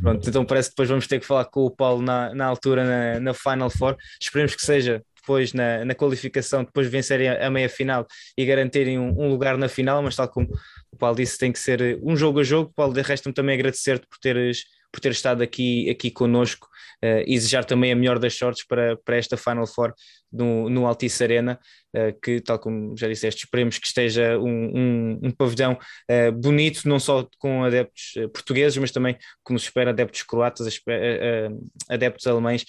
Pronto, 0.00 0.28
então 0.28 0.44
parece 0.44 0.68
que 0.68 0.74
depois 0.74 0.88
vamos 0.88 1.06
ter 1.06 1.20
que 1.20 1.26
falar 1.26 1.44
com 1.44 1.64
o 1.64 1.70
Paulo 1.70 2.02
na, 2.02 2.34
na 2.34 2.46
altura, 2.46 2.84
na, 2.84 3.20
na 3.20 3.34
Final 3.34 3.70
Four. 3.70 3.96
Esperemos 4.20 4.54
que 4.54 4.62
seja 4.62 5.02
depois 5.16 5.52
na, 5.52 5.84
na 5.84 5.94
qualificação, 5.94 6.64
depois 6.64 6.88
vencerem 6.88 7.28
a, 7.28 7.46
a 7.46 7.50
meia 7.50 7.68
final 7.68 8.06
e 8.36 8.44
garantirem 8.44 8.98
um, 8.98 9.10
um, 9.10 9.28
lugar 9.28 9.58
na 9.58 9.68
final, 9.68 10.02
mas 10.02 10.16
tal 10.16 10.28
como 10.28 10.48
o 10.90 10.96
Paulo 10.96 11.16
disse, 11.16 11.38
tem 11.38 11.52
que 11.52 11.58
ser 11.58 12.00
um 12.02 12.16
jogo 12.16 12.40
a 12.40 12.42
jogo. 12.42 12.72
Paulo, 12.74 12.94
de 12.94 13.02
resto, 13.02 13.32
também 13.32 13.54
agradecer-te 13.54 14.06
por 14.06 14.18
teres 14.18 14.64
por 14.92 15.00
ter 15.00 15.12
estado 15.12 15.42
aqui, 15.42 15.88
aqui 15.88 16.10
connosco 16.10 16.66
uh, 17.04 17.22
e 17.24 17.34
desejar 17.34 17.64
também 17.64 17.92
a 17.92 17.96
melhor 17.96 18.18
das 18.18 18.36
sortes 18.36 18.66
para, 18.66 18.96
para 18.96 19.16
esta 19.16 19.36
Final 19.36 19.66
Four 19.66 19.94
no, 20.32 20.68
no 20.68 20.86
Altice 20.86 21.22
Arena, 21.22 21.58
uh, 21.94 22.18
que 22.20 22.40
tal 22.40 22.58
como 22.58 22.96
já 22.96 23.08
disseste, 23.08 23.44
esperemos 23.44 23.78
que 23.78 23.86
esteja 23.86 24.38
um, 24.38 24.48
um, 24.48 25.20
um 25.24 25.30
pavilhão 25.30 25.78
uh, 26.10 26.32
bonito, 26.32 26.88
não 26.88 26.98
só 26.98 27.26
com 27.38 27.64
adeptos 27.64 28.12
portugueses, 28.32 28.76
mas 28.78 28.90
também, 28.90 29.16
como 29.42 29.58
se 29.58 29.66
espera, 29.66 29.90
adeptos 29.90 30.22
croatas, 30.22 30.80
adeptos 31.88 32.26
alemães 32.26 32.64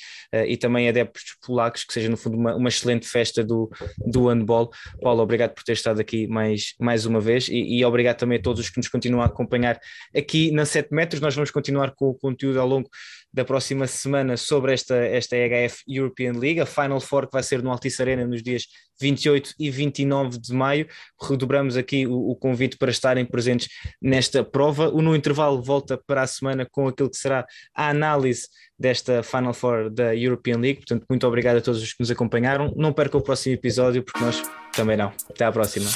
e 0.47 0.58
também 0.58 0.88
adeptos 0.88 1.36
polacos, 1.45 1.84
que 1.84 1.93
seja 1.93 2.10
no 2.10 2.17
fundo 2.17 2.38
uma, 2.38 2.56
uma 2.56 2.69
excelente 2.69 3.08
festa 3.08 3.43
do, 3.43 3.69
do 4.06 4.28
handball. 4.28 4.69
Paulo, 5.02 5.21
obrigado 5.21 5.54
por 5.54 5.63
ter 5.63 5.74
estado 5.74 6.00
aqui 6.00 6.28
mais, 6.28 6.74
mais 6.80 7.06
uma 7.06 7.19
vez 7.19 7.47
e, 7.47 7.80
e 7.80 7.86
obrigado 7.86 8.17
também 8.17 8.38
a 8.38 8.41
todos 8.41 8.62
os 8.62 8.69
que 8.69 8.78
nos 8.78 8.88
continuam 8.88 9.24
a 9.24 9.26
acompanhar 9.26 9.80
aqui 10.15 10.52
na 10.52 10.65
7 10.65 10.93
metros. 10.93 11.21
Nós 11.21 11.36
vamos 11.36 11.52
continuar 11.52 11.91
com 11.91 12.10
o 12.10 12.13
conteúdo 12.13 12.60
ao 12.60 12.67
longo 12.67 12.89
da 13.34 13.46
próxima 13.46 13.88
semana 13.88 14.36
sobre 14.36 14.74
esta, 14.74 14.96
esta 14.96 15.36
EHF 15.36 15.84
European 15.88 16.34
League, 16.34 16.60
a 16.60 16.65
Final 16.65 17.00
Four 17.00 17.28
que 17.28 17.34
vai 17.34 17.44
ser 17.44 17.63
no 17.63 17.72
Altice 17.72 18.02
Arena 18.02 18.26
nos 18.26 18.44
dias 18.44 18.65
28 19.00 19.56
e 19.58 19.72
29 19.72 20.39
de 20.39 20.54
maio. 20.54 20.88
Redobramos 21.22 21.76
aqui 21.78 22.06
o, 22.06 22.32
o, 22.32 22.36
convite 22.36 22.78
para 22.78 22.91
estarem 22.91 23.26
presentes 23.26 23.70
nesta 24.02 24.44
prova. 24.44 24.89
O 24.89 25.02
No 25.02 25.15
Intervalo 25.15 25.62
volta 25.62 25.98
para 26.06 26.22
a 26.22 26.28
semana 26.28 26.67
com 26.70 26.88
aquilo 26.88 27.10
que 27.10 27.17
será 27.17 27.46
a 27.76 27.89
análise 27.89 28.48
desta 28.78 29.24
Final 29.24 29.54
Four 29.54 29.89
da 29.89 30.15
European 30.15 30.58
League. 30.58 30.80
Portanto, 30.80 31.06
muito 31.10 31.26
obrigado 31.26 31.58
a 31.58 31.62
todos 31.62 31.82
os 31.82 31.94
que 31.94 32.00
nos 32.00 32.12
acompanharam. 32.12 32.74
Não 32.76 32.94
percam 32.94 33.20
o 33.20 33.24
próximo 33.24 33.56
episódio, 33.56 34.04
porque 34.04 34.24
nós 34.24 34.41
também 34.74 34.98
não. 34.98 35.12
Até 35.30 35.46
à 35.46 35.52
próxima. 35.52 35.89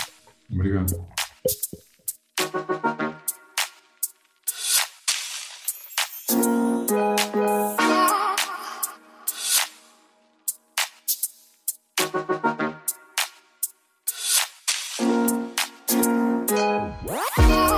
Obrigado. 0.51 1.05